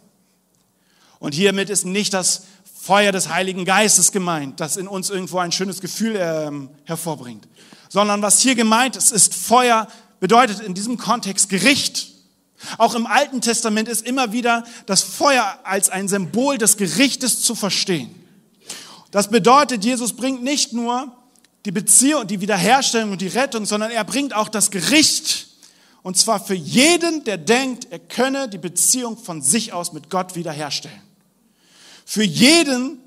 [1.19, 2.45] Und hiermit ist nicht das
[2.85, 7.49] Feuer des Heiligen Geistes gemeint, das in uns irgendwo ein schönes Gefühl ähm, hervorbringt,
[7.89, 9.89] sondern was hier gemeint ist, ist Feuer
[10.21, 12.09] bedeutet in diesem Kontext Gericht.
[12.77, 17.55] Auch im Alten Testament ist immer wieder das Feuer als ein Symbol des Gerichtes zu
[17.55, 18.15] verstehen.
[19.11, 21.11] Das bedeutet, Jesus bringt nicht nur
[21.65, 25.47] die Beziehung, die Wiederherstellung und die Rettung, sondern er bringt auch das Gericht.
[26.03, 30.37] Und zwar für jeden, der denkt, er könne die Beziehung von sich aus mit Gott
[30.37, 31.14] wiederherstellen.
[32.05, 32.99] Für jeden,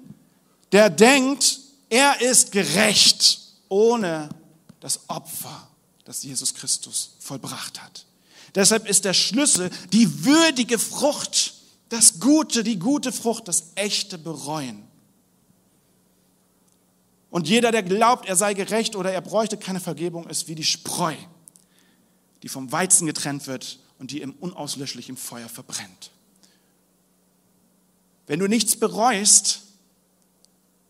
[0.71, 4.29] der denkt, er ist gerecht ohne
[4.79, 5.67] das Opfer,
[6.05, 8.05] das Jesus Christus vollbracht hat.
[8.55, 11.53] Deshalb ist der Schlüssel die würdige Frucht,
[11.89, 14.83] das Gute, die gute Frucht, das echte Bereuen.
[17.29, 20.63] Und jeder, der glaubt, er sei gerecht oder er bräuchte keine Vergebung, ist wie die
[20.63, 21.15] Spreu,
[22.41, 26.11] die vom Weizen getrennt wird und die im unauslöschlichen Feuer verbrennt.
[28.27, 29.63] Wenn du nichts bereust,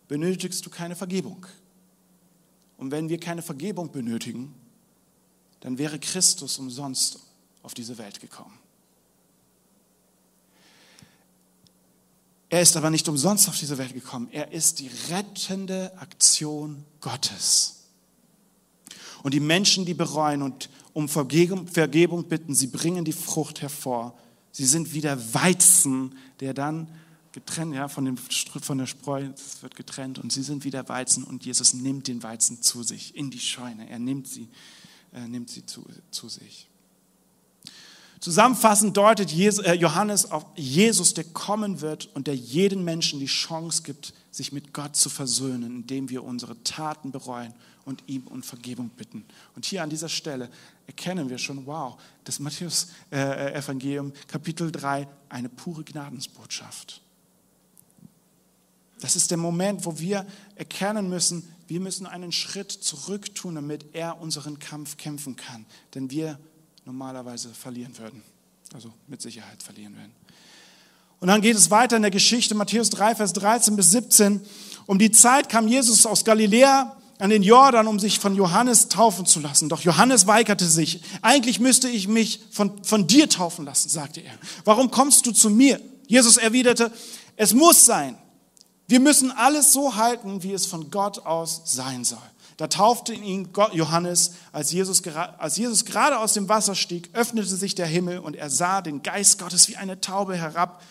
[0.08, 1.46] benötigst du keine Vergebung.
[2.78, 4.54] Und wenn wir keine Vergebung benötigen,
[5.62, 7.20] dann wäre Christus umsonst
[7.64, 8.58] auf diese Welt gekommen.
[12.50, 14.30] Er ist aber nicht umsonst auf diese Welt gekommen.
[14.32, 17.84] Er ist die rettende Aktion Gottes.
[19.22, 24.18] Und die Menschen, die bereuen und um Vergebung bitten, sie bringen die Frucht hervor.
[24.52, 26.88] Sie sind wie der Weizen, der dann
[27.38, 30.90] getrennt, ja, von, dem, von der Spreu, es wird getrennt und sie sind wie der
[30.90, 33.88] Weizen und Jesus nimmt den Weizen zu sich, in die Scheune.
[33.88, 34.50] Er nimmt sie,
[35.12, 36.68] er nimmt sie zu, zu sich.
[38.20, 43.84] Zusammenfassend deutet äh, Johannes auf Jesus, der kommen wird und der jedem Menschen die Chance
[43.84, 47.54] gibt, sich mit Gott zu versöhnen, indem wir unsere Taten bereuen
[47.86, 49.24] und ihm um Vergebung bitten.
[49.56, 50.50] Und hier an dieser Stelle
[50.88, 57.04] erkennen wir schon, wow, das Matthäus-Evangelium, äh, Kapitel 3, eine pure Gnadensbotschaft.
[59.00, 63.86] Das ist der Moment, wo wir erkennen müssen, wir müssen einen Schritt zurück tun, damit
[63.94, 65.66] er unseren Kampf kämpfen kann.
[65.94, 66.40] Denn wir
[66.86, 68.24] normalerweise verlieren würden.
[68.74, 70.14] Also mit Sicherheit verlieren werden.
[71.20, 74.42] Und dann geht es weiter in der Geschichte, Matthäus 3, Vers 13 bis 17.
[74.86, 79.26] Um die Zeit kam Jesus aus Galiläa an den Jordan, um sich von Johannes taufen
[79.26, 79.70] zu lassen.
[79.70, 81.02] Doch Johannes weigerte sich.
[81.22, 84.34] Eigentlich müsste ich mich von, von dir taufen lassen, sagte er.
[84.64, 85.82] Warum kommst du zu mir?
[86.08, 86.92] Jesus erwiderte,
[87.36, 88.18] es muss sein.
[88.88, 92.22] Wir müssen alles so halten, wie es von Gott aus sein soll.
[92.56, 97.76] Da taufte ihn Johannes, als Jesus, als Jesus gerade aus dem Wasser stieg, öffnete sich
[97.76, 100.82] der Himmel und er sah den Geist Gottes wie eine Taube herab,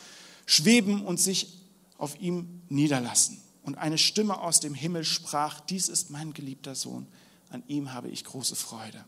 [0.44, 1.58] schweben und sich
[1.98, 3.40] auf ihm niederlassen.
[3.64, 7.08] Und eine Stimme aus dem Himmel sprach, dies ist mein geliebter Sohn,
[7.50, 9.04] an ihm habe ich große Freude.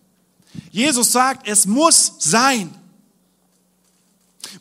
[0.72, 2.74] Jesus sagt, es muss sein.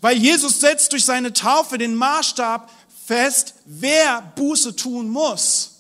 [0.01, 2.69] Weil Jesus setzt durch seine Taufe den Maßstab
[3.07, 5.77] fest, wer Buße tun muss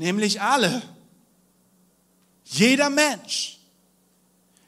[0.00, 0.82] nämlich alle.
[2.44, 3.58] Jeder Mensch.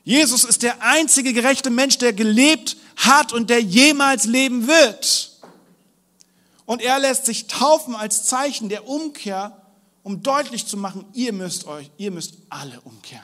[0.05, 5.33] Jesus ist der einzige gerechte Mensch, der gelebt hat und der jemals leben wird.
[6.67, 9.57] Und er lässt sich taufen als Zeichen der Umkehr,
[10.03, 13.23] um deutlich zu machen, ihr müsst euch, ihr müsst alle umkehren.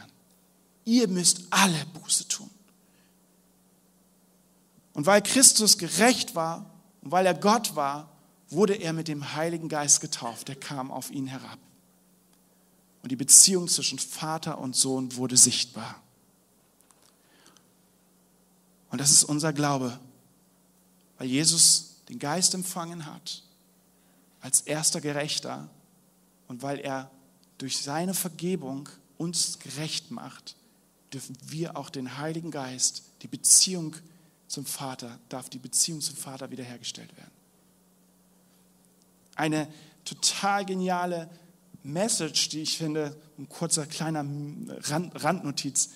[0.85, 2.51] Ihr müsst alle Buße tun.
[4.95, 6.65] Und weil Christus gerecht war
[7.09, 8.11] und weil er Gott war,
[8.51, 10.49] wurde er mit dem Heiligen Geist getauft.
[10.49, 11.59] Der kam auf ihn herab.
[13.03, 16.03] Und die Beziehung zwischen Vater und Sohn wurde sichtbar.
[18.91, 19.99] Und das ist unser Glaube,
[21.17, 23.43] weil Jesus den Geist empfangen hat
[24.43, 25.71] als erster Gerechter
[26.47, 27.11] und weil er
[27.57, 30.57] durch seine Vergebung uns gerecht macht,
[31.15, 33.97] dürfen wir auch den Heiligen Geist, die Beziehung
[34.49, 37.31] zum Vater, darf die Beziehung zum Vater wiederhergestellt werden.
[39.37, 39.69] Eine
[40.05, 41.29] total geniale
[41.85, 44.25] Message, die ich finde, ein kurzer kleiner
[44.85, 45.91] Rand, Randnotiz.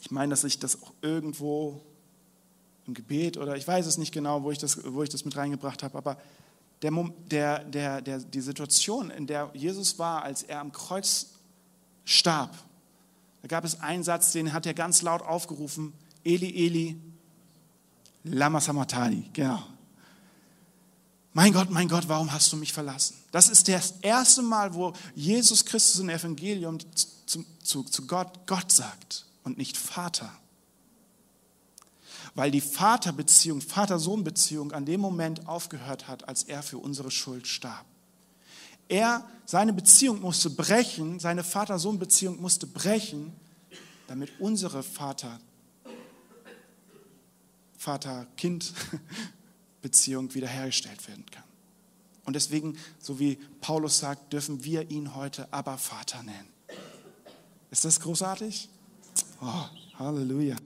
[0.00, 1.82] Ich meine, dass ich das auch irgendwo
[2.86, 5.36] im Gebet oder ich weiß es nicht genau, wo ich das, wo ich das mit
[5.36, 6.16] reingebracht habe, aber
[6.82, 6.90] der,
[7.30, 11.26] der, der, der, die Situation, in der Jesus war, als er am Kreuz
[12.04, 12.56] starb,
[13.42, 15.92] da gab es einen Satz, den hat er ganz laut aufgerufen,
[16.28, 17.00] Eli, Eli,
[18.24, 19.62] lama samatani, genau.
[21.32, 23.16] mein Gott, mein Gott, warum hast du mich verlassen?
[23.30, 28.70] Das ist das erste Mal, wo Jesus Christus im Evangelium zu, zu, zu Gott Gott
[28.70, 30.30] sagt und nicht Vater.
[32.34, 37.86] Weil die Vaterbeziehung, Vater-Sohn-Beziehung an dem Moment aufgehört hat, als er für unsere Schuld starb.
[38.88, 43.32] Er, seine Beziehung musste brechen, seine Vater-Sohn-Beziehung musste brechen,
[44.08, 45.40] damit unsere Vater,
[47.78, 51.44] Vater-Kind-Beziehung wiederhergestellt werden kann.
[52.24, 56.50] Und deswegen, so wie Paulus sagt, dürfen wir ihn heute aber Vater nennen.
[57.70, 58.68] Ist das großartig?
[59.40, 59.64] Oh,
[59.98, 60.56] Halleluja.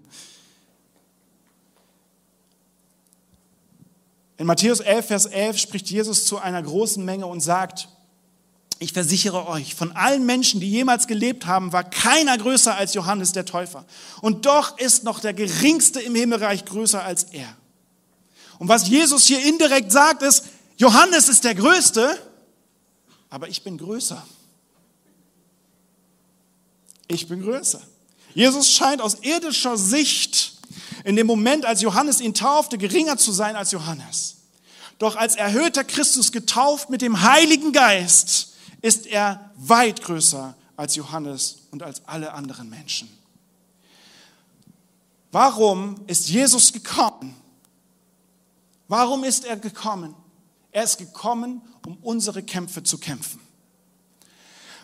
[4.38, 7.88] In Matthäus 11, Vers 11 spricht Jesus zu einer großen Menge und sagt,
[8.82, 13.32] ich versichere euch, von allen Menschen, die jemals gelebt haben, war keiner größer als Johannes
[13.32, 13.84] der Täufer.
[14.20, 17.56] Und doch ist noch der geringste im Himmelreich größer als er.
[18.58, 20.44] Und was Jesus hier indirekt sagt, ist,
[20.76, 22.18] Johannes ist der Größte,
[23.30, 24.24] aber ich bin größer.
[27.08, 27.80] Ich bin größer.
[28.34, 30.58] Jesus scheint aus irdischer Sicht
[31.04, 34.36] in dem Moment, als Johannes ihn taufte, geringer zu sein als Johannes.
[34.98, 38.51] Doch als erhöhter Christus getauft mit dem Heiligen Geist,
[38.82, 43.08] ist er weit größer als Johannes und als alle anderen Menschen.
[45.30, 47.34] Warum ist Jesus gekommen?
[48.88, 50.14] Warum ist er gekommen?
[50.72, 53.40] Er ist gekommen, um unsere Kämpfe zu kämpfen.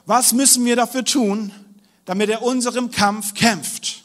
[0.07, 1.53] Was müssen wir dafür tun,
[2.07, 4.05] damit er unserem Kampf kämpft?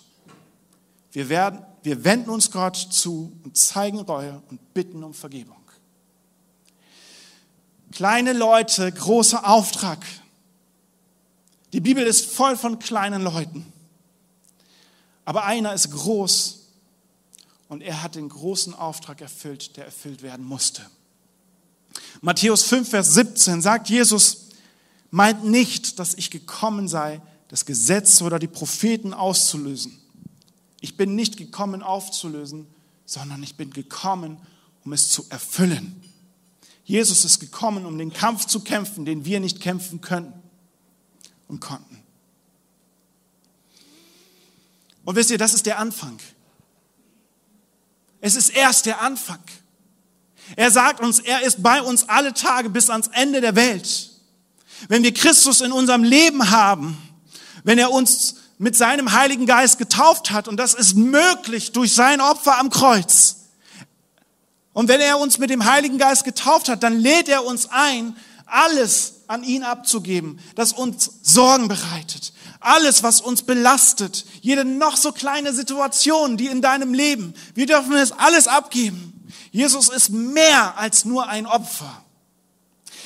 [1.13, 5.62] Wir, werden, wir wenden uns Gott zu und zeigen Reue und bitten um Vergebung.
[7.93, 10.03] Kleine Leute, großer Auftrag.
[11.73, 13.71] Die Bibel ist voll von kleinen Leuten.
[15.25, 16.61] Aber einer ist groß
[17.67, 20.81] und er hat den großen Auftrag erfüllt, der erfüllt werden musste.
[22.21, 24.49] Matthäus 5, Vers 17 sagt Jesus,
[25.11, 30.01] meint nicht, dass ich gekommen sei, das Gesetz oder die Propheten auszulösen.
[30.81, 32.65] Ich bin nicht gekommen aufzulösen,
[33.05, 34.39] sondern ich bin gekommen,
[34.83, 36.01] um es zu erfüllen.
[36.83, 40.33] Jesus ist gekommen, um den Kampf zu kämpfen, den wir nicht kämpfen können
[41.47, 42.03] und konnten.
[45.05, 46.17] Und wisst ihr, das ist der Anfang.
[48.21, 49.39] Es ist erst der Anfang.
[50.55, 54.11] Er sagt uns, er ist bei uns alle Tage bis ans Ende der Welt.
[54.87, 56.97] Wenn wir Christus in unserem Leben haben,
[57.63, 62.21] wenn er uns mit seinem Heiligen Geist getauft hat, und das ist möglich durch sein
[62.21, 63.42] Opfer am Kreuz,
[64.73, 68.15] und wenn er uns mit dem Heiligen Geist getauft hat, dann lädt er uns ein,
[68.45, 72.33] alles an ihn abzugeben, das uns Sorgen bereitet.
[72.59, 77.93] Alles, was uns belastet, jede noch so kleine Situation, die in deinem Leben, wir dürfen
[77.93, 79.29] es alles abgeben.
[79.51, 82.03] Jesus ist mehr als nur ein Opfer.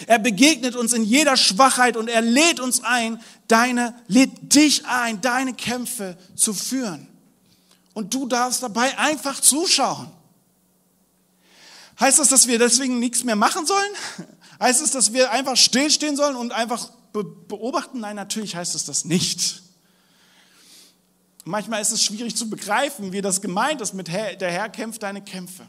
[0.06, 5.22] Er begegnet uns in jeder Schwachheit und er lädt uns ein, deine, lädt dich ein,
[5.22, 7.08] deine Kämpfe zu führen.
[7.94, 10.12] Und du darfst dabei einfach zuschauen.
[12.00, 13.92] Heißt das, dass wir deswegen nichts mehr machen sollen?
[14.60, 18.00] Heißt es, dass wir einfach stillstehen sollen und einfach beobachten?
[18.00, 19.64] Nein, natürlich heißt es das nicht.
[21.44, 25.24] Manchmal ist es schwierig zu begreifen, wie das gemeint ist mit der Herr kämpft deine
[25.24, 25.66] Kämpfe.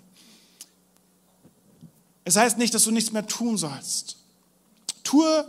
[2.25, 4.17] Es heißt nicht, dass du nichts mehr tun sollst.
[5.05, 5.47] Tue,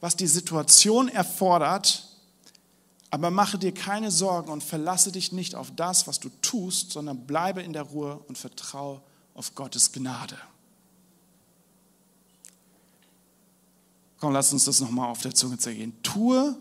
[0.00, 2.06] was die Situation erfordert,
[3.10, 7.26] aber mache dir keine Sorgen und verlasse dich nicht auf das, was du tust, sondern
[7.26, 9.00] bleibe in der Ruhe und vertraue
[9.38, 10.36] auf Gottes Gnade.
[14.18, 15.94] Komm, lass uns das nochmal auf der Zunge zergehen.
[16.02, 16.56] Tue,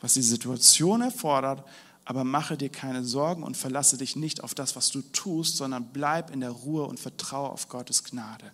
[0.00, 1.66] was die Situation erfordert,
[2.04, 5.88] aber mache dir keine Sorgen und verlasse dich nicht auf das, was du tust, sondern
[5.90, 8.52] bleib in der Ruhe und vertraue auf Gottes Gnade.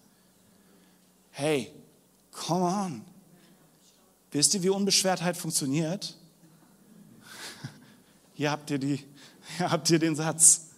[1.33, 1.73] Hey,
[2.31, 3.05] come on.
[4.31, 6.17] Wisst ihr, wie Unbeschwertheit funktioniert?
[8.35, 9.05] Hier habt ihr, die,
[9.57, 10.69] hier habt ihr den Satz.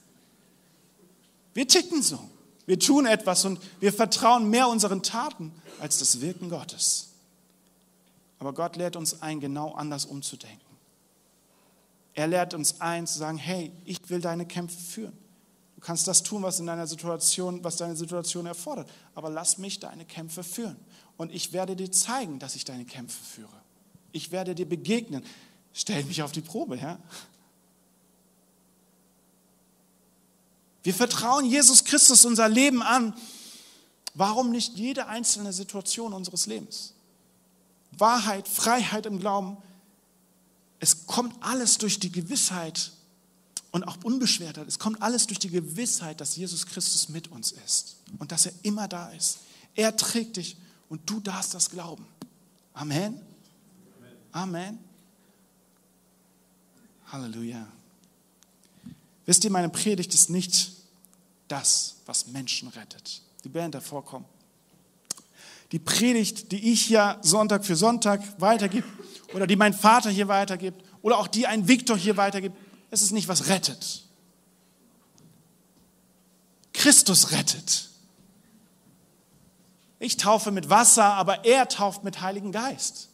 [1.53, 2.31] Wir ticken so.
[2.67, 7.11] Wir tun etwas und wir vertrauen mehr unseren Taten als das Wirken Gottes.
[8.39, 10.61] Aber Gott lehrt uns ein, genau anders umzudenken.
[12.15, 15.17] Er lehrt uns ein, zu sagen, hey, ich will deine Kämpfe führen.
[15.77, 18.91] Du kannst das tun, was in deiner Situation, was deine Situation erfordert.
[19.15, 20.77] Aber lass mich deine Kämpfe führen.
[21.17, 23.63] Und ich werde dir zeigen, dass ich deine Kämpfe führe.
[24.13, 25.25] Ich werde dir begegnen.
[25.73, 26.99] Stell mich auf die Probe, ja?
[30.87, 33.13] Wir vertrauen Jesus Christus unser Leben an.
[34.15, 36.93] Warum nicht jede einzelne Situation unseres Lebens?
[37.91, 39.57] Wahrheit, Freiheit im Glauben.
[40.79, 42.93] Es kommt alles durch die Gewissheit
[43.73, 44.69] und auch Unbeschwertheit.
[44.69, 48.53] Es kommt alles durch die Gewissheit, dass Jesus Christus mit uns ist und dass er
[48.63, 49.39] immer da ist.
[49.75, 50.57] Er trägt dich
[50.89, 52.07] und du darfst das glauben.
[52.75, 53.21] Amen.
[54.31, 54.79] Amen.
[57.11, 57.67] Halleluja.
[59.25, 60.76] Wisst ihr, meine Predigt ist nicht
[61.49, 63.23] das, was Menschen rettet.
[63.45, 64.27] Die Band davor kommt.
[65.73, 68.87] Die Predigt, die ich hier Sonntag für Sonntag weitergebe
[69.35, 72.57] oder die mein Vater hier weitergibt oder auch die ein Viktor hier weitergibt,
[72.91, 74.05] es ist nicht, was rettet.
[76.73, 77.91] Christus rettet.
[79.99, 83.09] Ich taufe mit Wasser, aber er tauft mit Heiligen Geist.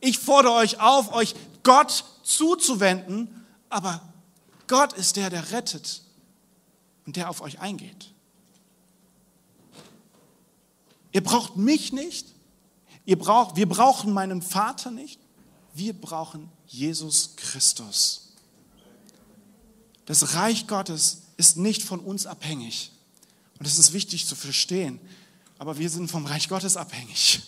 [0.00, 4.00] Ich fordere euch auf, euch Gott zuzuwenden, aber
[4.72, 6.00] Gott ist der, der rettet
[7.04, 8.10] und der auf euch eingeht.
[11.12, 12.26] Ihr braucht mich nicht,
[13.04, 15.20] ihr braucht, wir brauchen meinen Vater nicht,
[15.74, 18.32] wir brauchen Jesus Christus.
[20.06, 22.92] Das Reich Gottes ist nicht von uns abhängig.
[23.58, 25.00] Und das ist wichtig zu verstehen.
[25.58, 27.42] Aber wir sind vom Reich Gottes abhängig.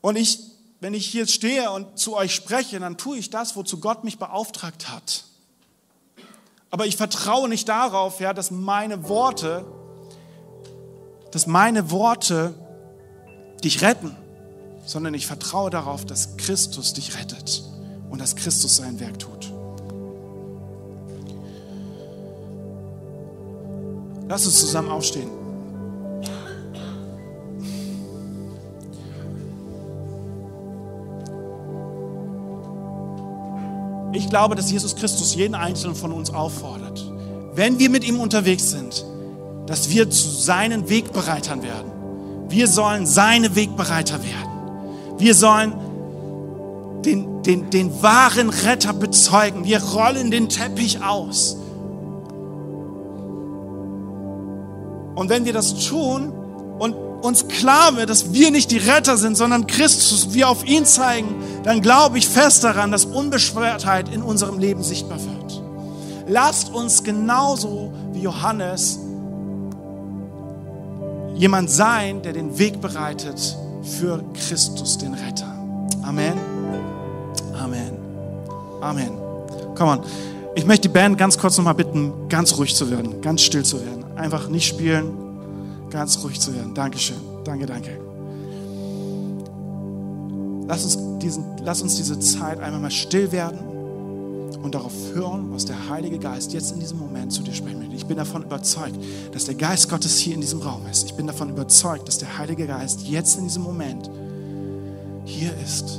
[0.00, 0.38] Und ich,
[0.82, 4.18] wenn ich hier stehe und zu euch spreche, dann tue ich das, wozu Gott mich
[4.18, 5.22] beauftragt hat.
[6.72, 9.64] Aber ich vertraue nicht darauf, ja, dass meine Worte,
[11.30, 12.52] dass meine Worte
[13.62, 14.16] dich retten,
[14.84, 17.62] sondern ich vertraue darauf, dass Christus dich rettet
[18.10, 19.52] und dass Christus sein Werk tut.
[24.28, 25.41] Lass uns zusammen aufstehen.
[34.22, 37.04] Ich glaube, dass Jesus Christus jeden Einzelnen von uns auffordert,
[37.54, 39.04] wenn wir mit ihm unterwegs sind,
[39.66, 41.90] dass wir zu seinen Wegbereitern werden.
[42.48, 45.18] Wir sollen seine Wegbereiter werden.
[45.18, 45.74] Wir sollen
[47.04, 49.64] den, den, den wahren Retter bezeugen.
[49.64, 51.56] Wir rollen den Teppich aus.
[55.16, 56.32] Und wenn wir das tun
[56.78, 60.84] und uns klar wird, dass wir nicht die Retter sind, sondern Christus, wir auf ihn
[60.84, 65.62] zeigen, dann glaube ich fest daran, dass Unbeschwertheit in unserem Leben sichtbar wird.
[66.28, 68.98] Lasst uns genauso wie Johannes
[71.34, 75.52] jemand sein, der den Weg bereitet für Christus, den Retter.
[76.02, 76.34] Amen.
[77.54, 77.92] Amen.
[78.80, 79.10] Amen.
[79.74, 80.00] Komm on.
[80.54, 83.80] Ich möchte die Band ganz kurz nochmal bitten, ganz ruhig zu werden, ganz still zu
[83.80, 84.04] werden.
[84.16, 85.31] Einfach nicht spielen,
[85.92, 86.74] ganz ruhig zu werden.
[86.74, 87.20] Dankeschön.
[87.44, 88.00] Danke, danke.
[90.66, 93.58] Lass uns, diesen, lass uns diese Zeit einmal mal still werden
[94.62, 97.94] und darauf hören, was der Heilige Geist jetzt in diesem Moment zu dir sprechen möchte.
[97.94, 98.96] Ich bin davon überzeugt,
[99.32, 101.04] dass der Geist Gottes hier in diesem Raum ist.
[101.04, 104.08] Ich bin davon überzeugt, dass der Heilige Geist jetzt in diesem Moment
[105.24, 105.98] hier ist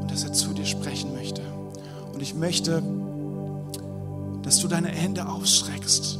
[0.00, 1.42] und dass er zu dir sprechen möchte.
[2.12, 2.82] Und ich möchte,
[4.42, 6.18] dass du deine Hände ausstreckst,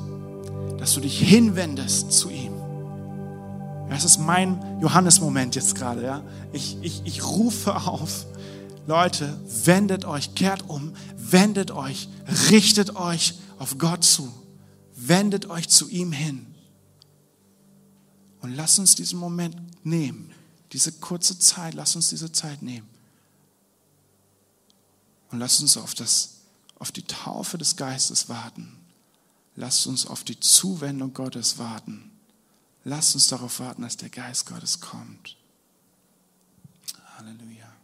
[0.79, 2.54] dass du dich hinwendest zu ihm.
[3.89, 6.03] Das ist mein Johannes-Moment jetzt gerade.
[6.03, 6.23] Ja?
[6.53, 8.27] Ich, ich, ich rufe auf,
[8.87, 12.09] Leute, wendet euch, kehrt um, wendet euch,
[12.51, 14.33] richtet euch auf Gott zu,
[14.95, 16.47] wendet euch zu ihm hin.
[18.41, 20.31] Und lasst uns diesen Moment nehmen,
[20.73, 22.89] diese kurze Zeit, lasst uns diese Zeit nehmen.
[25.31, 26.41] Und lasst uns auf, das,
[26.79, 28.77] auf die Taufe des Geistes warten.
[29.57, 32.11] Lasst uns auf die Zuwendung Gottes warten.
[32.87, 35.39] Lasst uns darauf warten, dass der Geist Gottes kommt.
[37.17, 37.75] Halleluja.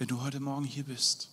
[0.00, 1.28] Wenn du heute Morgen hier bist.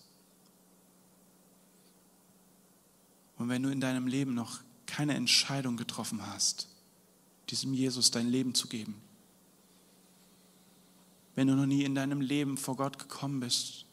[3.38, 6.68] Und wenn du in deinem Leben noch keine Entscheidung getroffen hast,
[7.48, 9.00] diesem Jesus dein Leben zu geben,
[11.34, 13.86] wenn du noch nie in deinem Leben vor Gott gekommen bist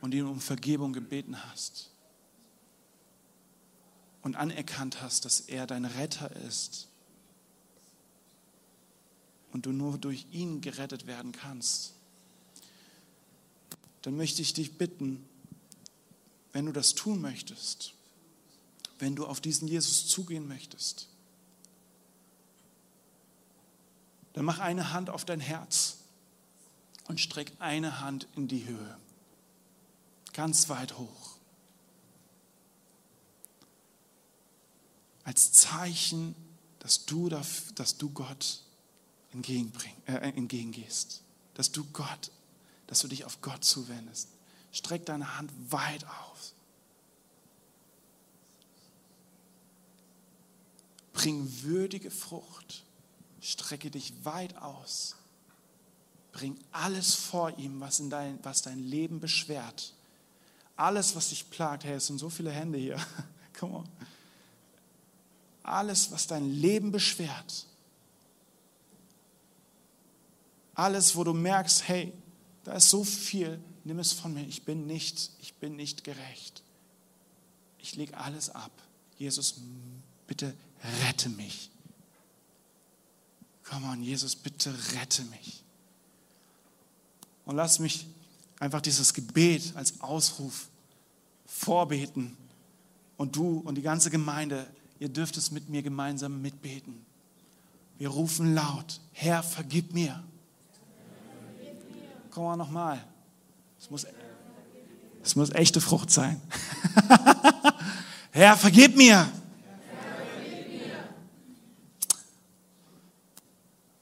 [0.00, 1.90] und ihn um Vergebung gebeten hast
[4.22, 6.89] und anerkannt hast, dass er dein Retter ist
[9.52, 11.94] und du nur durch ihn gerettet werden kannst,
[14.02, 15.24] dann möchte ich dich bitten,
[16.52, 17.94] wenn du das tun möchtest,
[18.98, 21.08] wenn du auf diesen Jesus zugehen möchtest,
[24.32, 25.98] dann mach eine Hand auf dein Herz
[27.08, 28.96] und streck eine Hand in die Höhe.
[30.32, 31.36] ganz weit hoch.
[35.24, 36.34] Als Zeichen,
[36.78, 38.62] dass du, dass du Gott
[39.32, 41.22] entgegenbring, äh, entgegengehst,
[41.54, 42.30] dass du Gott,
[42.86, 44.28] dass du dich auf Gott zuwendest.
[44.72, 46.54] Streck deine Hand weit aus.
[51.12, 52.84] Bring würdige Frucht.
[53.40, 55.16] Strecke dich weit aus.
[56.32, 59.94] Bring alles vor ihm, was, in dein, was dein Leben beschwert.
[60.76, 61.84] Alles, was dich plagt.
[61.84, 62.98] Hey, es sind so viele Hände hier.
[63.58, 63.88] Come on.
[65.62, 67.66] Alles, was dein Leben beschwert.
[70.80, 72.10] Alles, wo du merkst, hey,
[72.64, 74.46] da ist so viel, nimm es von mir.
[74.46, 76.62] Ich bin nicht, ich bin nicht gerecht.
[77.80, 78.70] Ich lege alles ab.
[79.18, 79.56] Jesus,
[80.26, 80.54] bitte
[81.04, 81.70] rette mich.
[83.62, 85.62] Komm on, Jesus, bitte rette mich.
[87.44, 88.06] Und lass mich
[88.58, 90.70] einfach dieses Gebet als Ausruf
[91.44, 92.38] vorbeten.
[93.18, 94.66] Und du und die ganze Gemeinde,
[94.98, 97.04] ihr dürft es mit mir gemeinsam mitbeten.
[97.98, 100.24] Wir rufen laut, Herr, vergib mir.
[102.40, 103.04] Komm mal nochmal.
[103.78, 104.06] Es muss,
[105.22, 106.40] es muss echte Frucht sein.
[108.30, 109.30] Herr, vergib mir.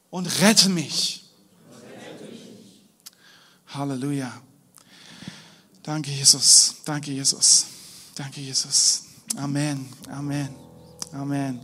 [0.09, 1.29] Und rette mich.
[3.67, 4.31] Halleluja.
[5.83, 6.75] Danke, Jesus.
[6.85, 7.65] Danke, Jesus.
[8.15, 9.03] Danke, Jesus.
[9.35, 9.85] Amen.
[10.09, 10.55] Amen.
[11.11, 11.59] Amen.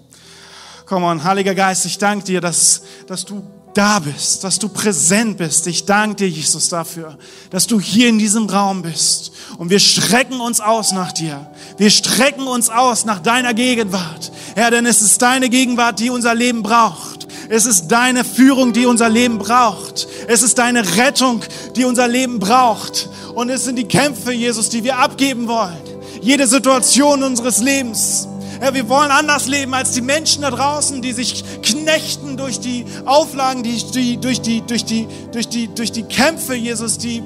[0.85, 5.37] Komm on, Heiliger Geist, ich danke dir, dass, dass du da bist, dass du präsent
[5.37, 5.67] bist.
[5.67, 7.17] Ich danke dir, Jesus, dafür,
[7.51, 9.31] dass du hier in diesem Raum bist.
[9.57, 11.51] Und wir strecken uns aus nach dir.
[11.77, 14.31] Wir strecken uns aus nach deiner Gegenwart.
[14.55, 17.27] Herr, denn es ist deine Gegenwart, die unser Leben braucht.
[17.49, 20.07] Es ist deine Führung, die unser Leben braucht.
[20.27, 21.41] Es ist deine Rettung,
[21.75, 23.09] die unser Leben braucht.
[23.35, 25.77] Und es sind die Kämpfe, Jesus, die wir abgeben wollen.
[26.21, 28.27] Jede Situation unseres Lebens
[28.65, 32.83] Herr, wir wollen anders leben als die Menschen da draußen, die sich knechten durch die
[33.05, 37.21] Auflagen, die, die, durch, die, durch, die, durch, die, durch die Kämpfe, Jesus, die,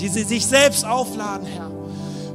[0.00, 1.72] die sie sich selbst aufladen, Herr.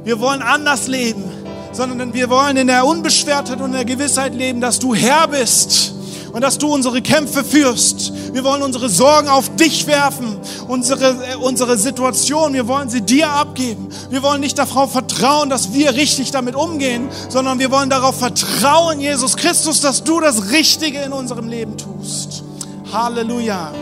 [0.04, 1.24] Wir wollen anders leben,
[1.72, 5.94] sondern wir wollen in der Unbeschwertheit und in der Gewissheit leben, dass du Herr bist
[6.36, 8.12] und dass du unsere Kämpfe führst.
[8.34, 10.36] Wir wollen unsere Sorgen auf dich werfen,
[10.68, 13.88] unsere, äh, unsere Situation, wir wollen sie dir abgeben.
[14.10, 19.00] Wir wollen nicht darauf vertrauen, dass wir richtig damit umgehen, sondern wir wollen darauf vertrauen,
[19.00, 22.44] Jesus Christus, dass du das Richtige in unserem Leben tust.
[22.92, 23.72] Halleluja.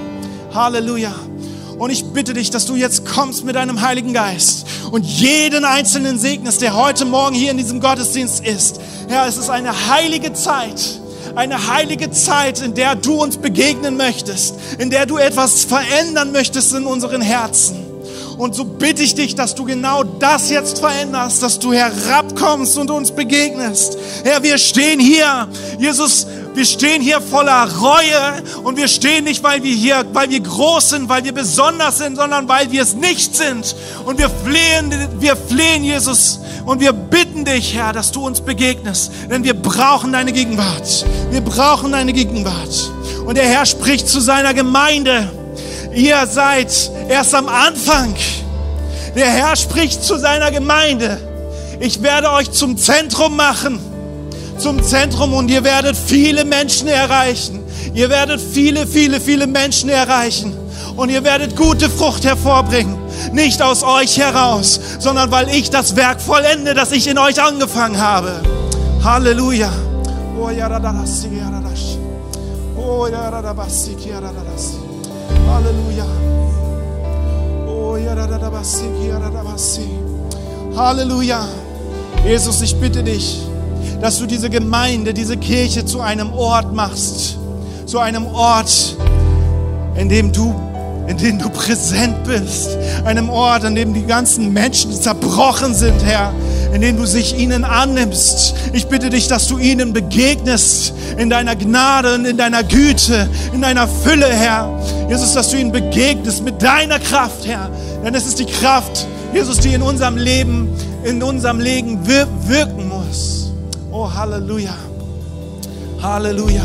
[0.54, 1.12] Halleluja.
[1.76, 6.20] Und ich bitte dich, dass du jetzt kommst mit deinem Heiligen Geist und jeden einzelnen
[6.20, 8.78] segnest, der heute Morgen hier in diesem Gottesdienst ist.
[9.08, 11.00] Herr, es ist eine heilige Zeit
[11.34, 16.74] eine heilige Zeit, in der du uns begegnen möchtest, in der du etwas verändern möchtest
[16.74, 17.84] in unseren Herzen.
[18.36, 22.90] Und so bitte ich dich, dass du genau das jetzt veränderst, dass du herabkommst und
[22.90, 23.96] uns begegnest.
[24.24, 29.62] Herr, wir stehen hier, Jesus, wir stehen hier voller Reue und wir stehen nicht, weil
[29.62, 33.34] wir hier, weil wir groß sind, weil wir besonders sind, sondern weil wir es nicht
[33.34, 33.74] sind.
[34.04, 39.10] Und wir flehen, wir flehen, Jesus, und wir bitten dich, Herr, dass du uns begegnest,
[39.30, 41.04] denn wir brauchen deine Gegenwart.
[41.30, 42.90] Wir brauchen deine Gegenwart.
[43.26, 45.30] Und der Herr spricht zu seiner Gemeinde.
[45.94, 46.68] Ihr seid
[47.08, 48.14] erst am Anfang.
[49.14, 51.18] Der Herr spricht zu seiner Gemeinde.
[51.80, 53.93] Ich werde euch zum Zentrum machen.
[54.58, 57.60] Zum Zentrum und ihr werdet viele Menschen erreichen.
[57.94, 60.56] Ihr werdet viele, viele, viele Menschen erreichen.
[60.96, 66.20] Und ihr werdet gute Frucht hervorbringen nicht aus euch heraus, sondern weil ich das Werk
[66.20, 68.40] vollende, das ich in euch angefangen habe.
[69.02, 69.70] Halleluja.
[75.48, 76.06] Halleluja.
[80.76, 81.48] Halleluja.
[82.24, 83.42] Jesus, ich bitte dich,
[84.00, 87.38] dass du diese Gemeinde, diese Kirche zu einem Ort machst,
[87.86, 88.96] zu einem Ort,
[89.96, 90.54] in dem du
[91.06, 92.70] in dem du präsent bist,
[93.04, 96.32] einem Ort, an dem die ganzen Menschen zerbrochen sind, Herr,
[96.72, 98.54] in dem du sich ihnen annimmst.
[98.72, 103.60] Ich bitte dich, dass du ihnen begegnest in deiner Gnade und in deiner Güte, in
[103.60, 104.80] deiner Fülle, Herr.
[105.08, 107.70] Jesus, dass du ihnen begegnest mit deiner Kraft, Herr.
[108.02, 110.68] Denn es ist die Kraft, Jesus, die in unserem Leben,
[111.04, 113.43] in unserem Leben wir wirken muss.
[113.96, 114.74] Oh, Halleluja.
[116.02, 116.64] Halleluja.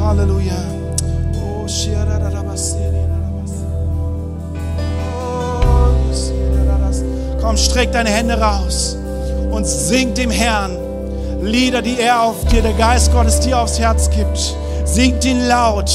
[0.00, 0.58] Halleluja.
[1.40, 3.06] Oh, Shiarabasiri.
[7.40, 8.96] Komm, streck deine Hände raus
[9.52, 10.76] und sing dem Herrn
[11.42, 14.56] Lieder, die er auf dir, der Geist Gottes dir aufs Herz gibt.
[14.84, 15.88] Singt ihn laut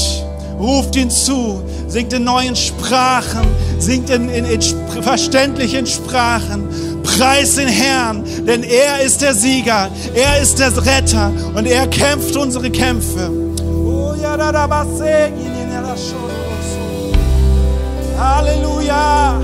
[0.62, 3.46] Ruft ihn zu, singt in neuen Sprachen,
[3.80, 4.60] singt in, in, in
[5.02, 6.68] verständlichen Sprachen.
[7.02, 12.36] Preis den Herrn, denn er ist der Sieger, er ist der Retter und er kämpft
[12.36, 13.30] unsere Kämpfe.
[18.18, 19.40] Halleluja,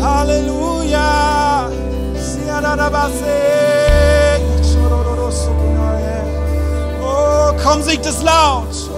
[0.00, 1.70] Halleluja.
[7.02, 8.89] Oh, komm, singt es laut.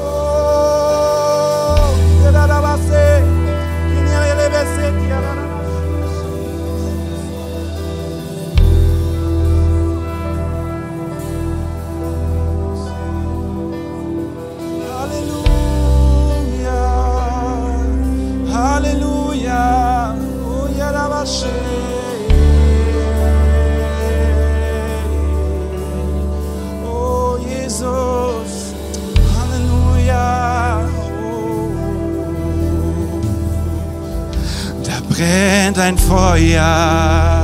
[35.82, 37.41] Da brennt ein Feuer.